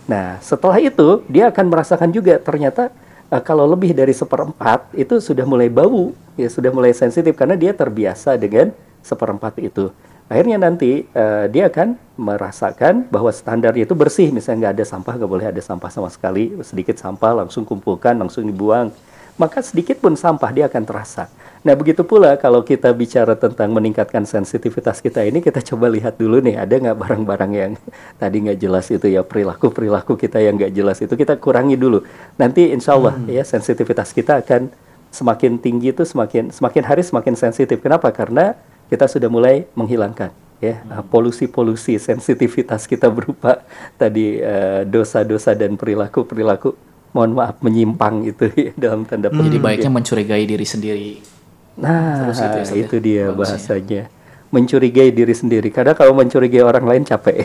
nah 0.09 0.41
setelah 0.41 0.81
itu 0.81 1.21
dia 1.29 1.53
akan 1.53 1.69
merasakan 1.69 2.09
juga 2.09 2.41
ternyata 2.41 2.89
eh, 3.29 3.43
kalau 3.45 3.69
lebih 3.69 3.93
dari 3.93 4.17
seperempat 4.17 4.89
itu 4.97 5.21
sudah 5.21 5.45
mulai 5.45 5.69
bau 5.69 6.17
ya 6.39 6.49
sudah 6.49 6.73
mulai 6.73 6.97
sensitif 6.97 7.35
karena 7.35 7.59
dia 7.59 7.75
terbiasa 7.75 8.39
dengan 8.39 8.73
seperempat 9.03 9.59
itu. 9.59 9.91
Akhirnya 10.29 10.61
nanti 10.61 11.09
eh, 11.09 11.47
dia 11.49 11.73
akan 11.73 11.97
merasakan 12.21 13.09
bahwa 13.09 13.33
standarnya 13.33 13.89
itu 13.89 13.97
bersih 13.97 14.29
misalnya 14.29 14.69
nggak 14.69 14.75
ada 14.77 14.85
sampah 14.85 15.15
nggak 15.17 15.31
boleh 15.31 15.47
ada 15.49 15.63
sampah 15.65 15.89
sama 15.89 16.13
sekali. 16.13 16.53
Sedikit 16.61 17.01
sampah 17.01 17.45
langsung 17.45 17.65
kumpulkan 17.65 18.15
langsung 18.15 18.45
dibuang. 18.45 18.93
Maka 19.41 19.65
sedikit 19.65 19.99
pun 20.03 20.15
sampah 20.19 20.51
dia 20.53 20.69
akan 20.69 20.83
terasa. 20.85 21.31
Nah, 21.67 21.75
begitu 21.75 22.07
pula 22.07 22.39
kalau 22.39 22.63
kita 22.63 22.91
bicara 22.95 23.35
tentang 23.35 23.75
meningkatkan 23.75 24.23
sensitivitas 24.23 25.03
kita 25.03 25.27
ini, 25.27 25.43
kita 25.43 25.59
coba 25.75 25.91
lihat 25.91 26.15
dulu 26.19 26.39
nih, 26.39 26.55
ada 26.59 26.75
nggak 26.79 26.99
barang-barang 26.99 27.53
yang 27.55 27.73
tadi 28.23 28.37
nggak 28.47 28.59
jelas 28.59 28.87
itu 28.91 29.07
ya, 29.11 29.27
perilaku-perilaku 29.27 30.15
kita 30.15 30.39
yang 30.39 30.55
nggak 30.55 30.73
jelas 30.75 30.99
itu, 31.03 31.15
kita 31.19 31.35
kurangi 31.39 31.75
dulu. 31.75 32.07
Nanti 32.39 32.71
insya 32.71 32.95
Allah 32.95 33.19
ya, 33.27 33.43
sensitivitas 33.43 34.15
kita 34.15 34.43
akan 34.45 34.71
semakin 35.09 35.57
tinggi 35.57 35.91
itu 35.91 36.05
semakin 36.05 36.53
semakin 36.53 36.83
hari 36.85 37.03
semakin 37.03 37.35
sensitif. 37.35 37.81
Kenapa? 37.81 38.13
Karena 38.13 38.55
kita 38.93 39.09
sudah 39.09 39.29
mulai 39.29 39.65
menghilangkan 39.73 40.33
ya 40.59 40.83
uh, 40.91 41.07
polusi-polusi 41.07 42.03
sensitivitas 42.03 42.91
kita 42.91 43.07
berupa 43.17 43.63
tadi 43.95 44.43
uh, 44.43 44.83
dosa-dosa 44.83 45.55
dan 45.55 45.79
perilaku-perilaku 45.79 46.75
mohon 47.15 47.33
maaf 47.39 47.57
menyimpang 47.65 48.27
itu 48.29 48.53
ya, 48.69 48.73
dalam 48.77 49.09
tanda 49.09 49.33
petik. 49.33 49.49
Jadi 49.49 49.59
baiknya 49.59 49.91
mencurigai 49.93 50.45
diri 50.45 50.67
sendiri. 50.67 51.38
Nah, 51.79 52.27
Terus 52.27 52.39
itu 52.43 52.59
ya, 52.59 52.65
ya? 52.67 52.75
itu 52.83 52.97
dia 52.99 53.25
Bagusnya. 53.31 53.55
bahasanya. 53.55 54.03
Mencurigai 54.49 55.13
diri 55.13 55.35
sendiri. 55.37 55.69
Karena 55.69 55.93
kalau 55.93 56.17
mencurigai 56.17 56.65
orang 56.65 56.83
lain 56.83 57.05
capek. 57.05 57.45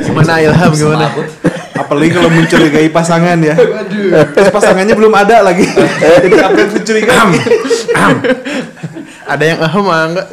Gimana 0.00 0.38
Ilham 0.40 0.72
gimana? 0.72 1.06
Apalagi 1.74 2.10
kalau 2.14 2.30
mencurigai 2.30 2.88
pasangan 2.88 3.38
ya. 3.42 3.58
Terus 4.30 4.50
pasangannya 4.54 4.94
belum 4.94 5.10
ada 5.12 5.42
lagi. 5.42 5.66
Jadi 6.22 6.36
apa 6.38 6.56
yang 6.56 6.70
mencurigai? 6.70 7.18
Ada 9.24 9.44
yang 9.44 9.60
ahem 9.64 9.86
ah, 9.88 10.04
enggak? 10.04 10.26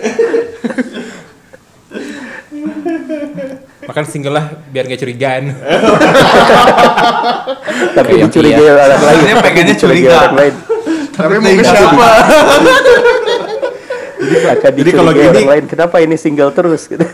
Makan 3.91 4.07
single 4.07 4.31
lah 4.31 4.47
biar 4.71 4.87
gak 4.87 4.97
curigaan. 4.97 5.51
Tapi 7.91 8.07
Kayak 8.07 8.23
mencurigai 8.23 8.57
Pia. 8.57 8.71
orang 8.71 8.87
lain. 8.87 9.11
Sebenarnya 9.11 9.35
pengennya 9.43 9.75
curiga. 9.75 10.09
orang 10.15 10.33
lain. 10.33 10.53
Tapi 11.11 11.33
mau 11.35 11.51
ke 11.51 11.63
siapa? 11.67 12.07
Akan 14.31 14.71
Jadi 14.71 14.95
kalau 14.95 15.11
gini- 15.11 15.27
orang 15.27 15.49
lain. 15.51 15.67
Kenapa 15.67 15.99
ini 15.99 16.15
single 16.15 16.55
terus? 16.55 16.87
Gitu. 16.87 17.03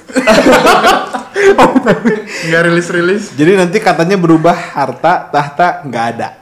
Enggak 2.45 2.61
rilis-rilis. 2.63 3.33
Jadi 3.33 3.57
nanti 3.57 3.79
katanya 3.79 4.13
berubah 4.13 4.53
harta 4.53 5.25
tahta 5.27 5.81
nggak 5.81 6.05
ada. 6.13 6.37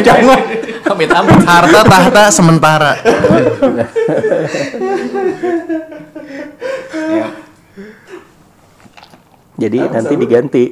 Jangan. 0.00 0.40
Amit 0.88 1.10
amit. 1.12 1.36
Harta 1.44 1.80
tahta 1.84 2.22
sementara. 2.32 2.96
Jadi 9.58 9.78
nanti 9.90 10.14
diganti 10.14 10.64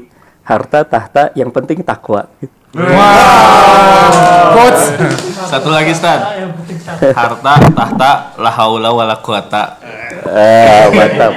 harta 0.46 0.86
tahta 0.86 1.34
yang 1.34 1.50
penting 1.50 1.82
takwa. 1.82 2.30
Satu 5.50 5.74
lagi 5.74 5.90
Stan. 5.90 6.46
Harta, 7.18 7.52
tahta, 7.74 8.10
la 8.38 8.50
haula 8.54 8.94
wala 8.94 9.18
quwata. 9.18 9.82
Ah, 10.22 10.86
mantap. 10.94 11.34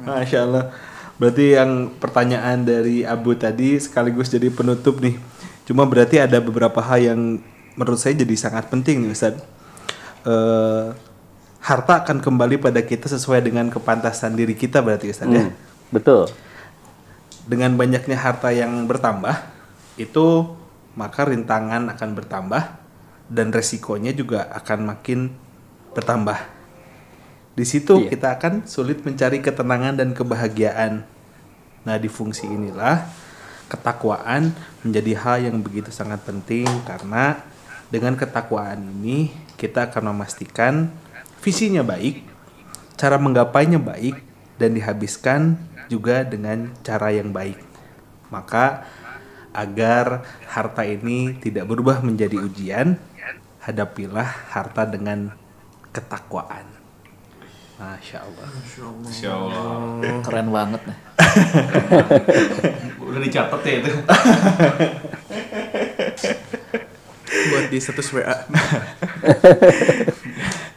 Masya 0.00 0.38
Allah. 0.48 0.64
Berarti 1.20 1.60
yang 1.60 1.92
pertanyaan 2.00 2.64
dari 2.64 3.04
Abu 3.04 3.36
tadi 3.36 3.76
sekaligus 3.76 4.32
jadi 4.32 4.48
penutup 4.48 4.96
nih. 5.04 5.20
Cuma 5.68 5.84
berarti 5.84 6.16
ada 6.16 6.40
beberapa 6.40 6.80
hal 6.80 7.00
yang 7.04 7.20
menurut 7.80 7.96
saya 7.96 8.12
jadi 8.12 8.36
sangat 8.36 8.68
penting 8.68 9.00
nih 9.00 9.16
Ustaz. 9.16 9.40
Eh, 10.28 10.86
harta 11.64 12.04
akan 12.04 12.20
kembali 12.20 12.60
pada 12.60 12.84
kita 12.84 13.08
sesuai 13.08 13.40
dengan 13.40 13.72
kepantasan 13.72 14.36
diri 14.36 14.52
kita 14.52 14.84
berarti 14.84 15.08
Ustaz 15.08 15.32
ya. 15.32 15.48
Hmm, 15.48 15.56
betul. 15.88 16.28
Dengan 17.48 17.72
banyaknya 17.80 18.20
harta 18.20 18.52
yang 18.52 18.84
bertambah, 18.84 19.32
itu 19.96 20.60
maka 20.92 21.24
rintangan 21.24 21.88
akan 21.88 22.10
bertambah 22.12 22.62
dan 23.32 23.48
resikonya 23.48 24.12
juga 24.12 24.44
akan 24.52 24.92
makin 24.92 25.32
bertambah. 25.96 26.36
Di 27.56 27.64
situ 27.64 28.04
Iya. 28.04 28.12
kita 28.12 28.28
akan 28.36 28.52
sulit 28.68 29.00
mencari 29.08 29.40
ketenangan 29.40 29.96
dan 29.96 30.12
kebahagiaan. 30.12 31.08
Nah, 31.80 31.96
di 31.96 32.12
fungsi 32.12 32.44
inilah 32.44 33.08
ketakwaan 33.72 34.52
menjadi 34.84 35.12
hal 35.16 35.36
yang 35.48 35.56
begitu 35.64 35.88
sangat 35.94 36.20
penting 36.26 36.66
karena 36.84 37.38
dengan 37.90 38.14
ketakwaan 38.14 38.78
ini 39.02 39.34
kita 39.58 39.90
akan 39.90 40.14
memastikan 40.14 40.94
visinya 41.42 41.82
baik, 41.82 42.22
cara 42.94 43.18
menggapainya 43.18 43.82
baik 43.82 44.22
dan 44.56 44.78
dihabiskan 44.78 45.58
juga 45.90 46.22
dengan 46.22 46.70
cara 46.86 47.10
yang 47.10 47.34
baik. 47.34 47.58
Maka 48.30 48.86
agar 49.50 50.22
harta 50.46 50.86
ini 50.86 51.34
tidak 51.42 51.66
berubah 51.66 51.98
menjadi 51.98 52.38
ujian, 52.38 52.94
hadapilah 53.58 54.54
harta 54.54 54.86
dengan 54.86 55.34
ketakwaan. 55.90 56.70
Masya 57.74 58.22
Allah. 58.22 58.48
Insya 59.02 59.30
Allah. 59.34 59.66
Keren 60.22 60.48
banget 60.54 60.80
nih. 60.86 60.98
Udah 63.02 63.20
dicatat 63.24 63.60
ya 63.66 63.74
itu. 63.82 63.90
Buat 67.30 67.70
di 67.70 67.78
status 67.78 68.10
WA. 68.10 68.36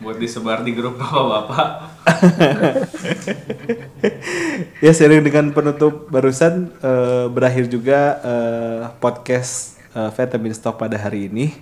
Buat 0.04 0.18
disebar 0.20 0.62
di 0.62 0.76
grup 0.76 1.00
bapak-bapak. 1.00 1.70
ya 4.86 4.92
sering 4.94 5.24
dengan 5.24 5.50
penutup 5.56 6.12
barusan 6.12 6.70
eh, 6.78 7.26
berakhir 7.32 7.72
juga 7.72 8.20
eh, 8.22 8.82
podcast 9.02 9.80
eh, 9.96 10.12
Vitamin 10.14 10.54
Stock 10.54 10.78
pada 10.78 11.00
hari 11.00 11.32
ini. 11.32 11.56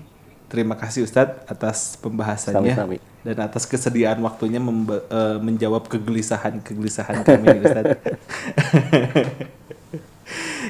Terima 0.51 0.75
kasih 0.75 1.07
Ustadz 1.07 1.47
atas 1.47 1.95
pembahasannya 2.03 2.75
Sami-sami. 2.75 2.97
dan 3.23 3.37
atas 3.47 3.63
kesediaan 3.63 4.19
waktunya 4.19 4.59
eh, 4.59 5.37
menjawab 5.39 5.87
kegelisahan-kegelisahan 5.87 7.23
kami 7.23 7.63
Ustadz. 7.63 7.95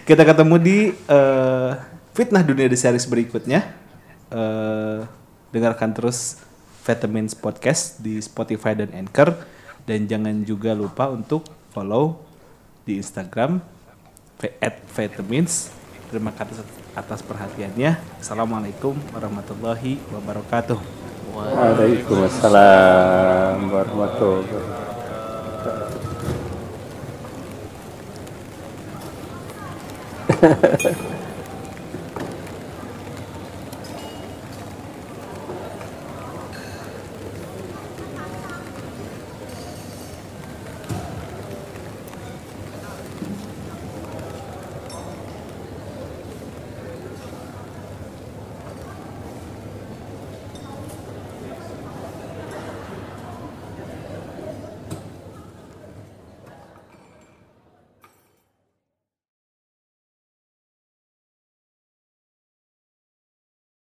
Kita 0.07 0.22
ketemu 0.22 0.55
di 0.61 0.78
eh, 0.93 1.72
Fitnah 2.13 2.43
Dunia 2.45 2.67
di 2.67 2.78
series 2.78 3.07
berikutnya. 3.07 3.80
Eh, 4.32 5.03
dengarkan 5.51 5.91
terus 5.91 6.39
Vitamins 6.88 7.36
Podcast 7.36 7.99
di 7.99 8.15
Spotify 8.23 8.71
dan 8.71 8.88
Anchor 8.95 9.36
dan 9.84 10.07
jangan 10.07 10.47
juga 10.47 10.71
lupa 10.71 11.11
untuk 11.11 11.43
follow 11.75 12.23
di 12.88 12.95
Instagram 12.95 13.59
Vitamins. 14.95 15.75
Terima 16.07 16.32
kasih 16.32 16.63
atas 16.95 17.19
perhatiannya. 17.19 17.99
Assalamualaikum 18.23 18.95
warahmatullahi 19.11 19.99
wabarakatuh. 20.15 20.79
Waalaikumsalam 21.36 23.67
warahmatullahi 23.67 24.47
wabarakatuh. 30.39 31.11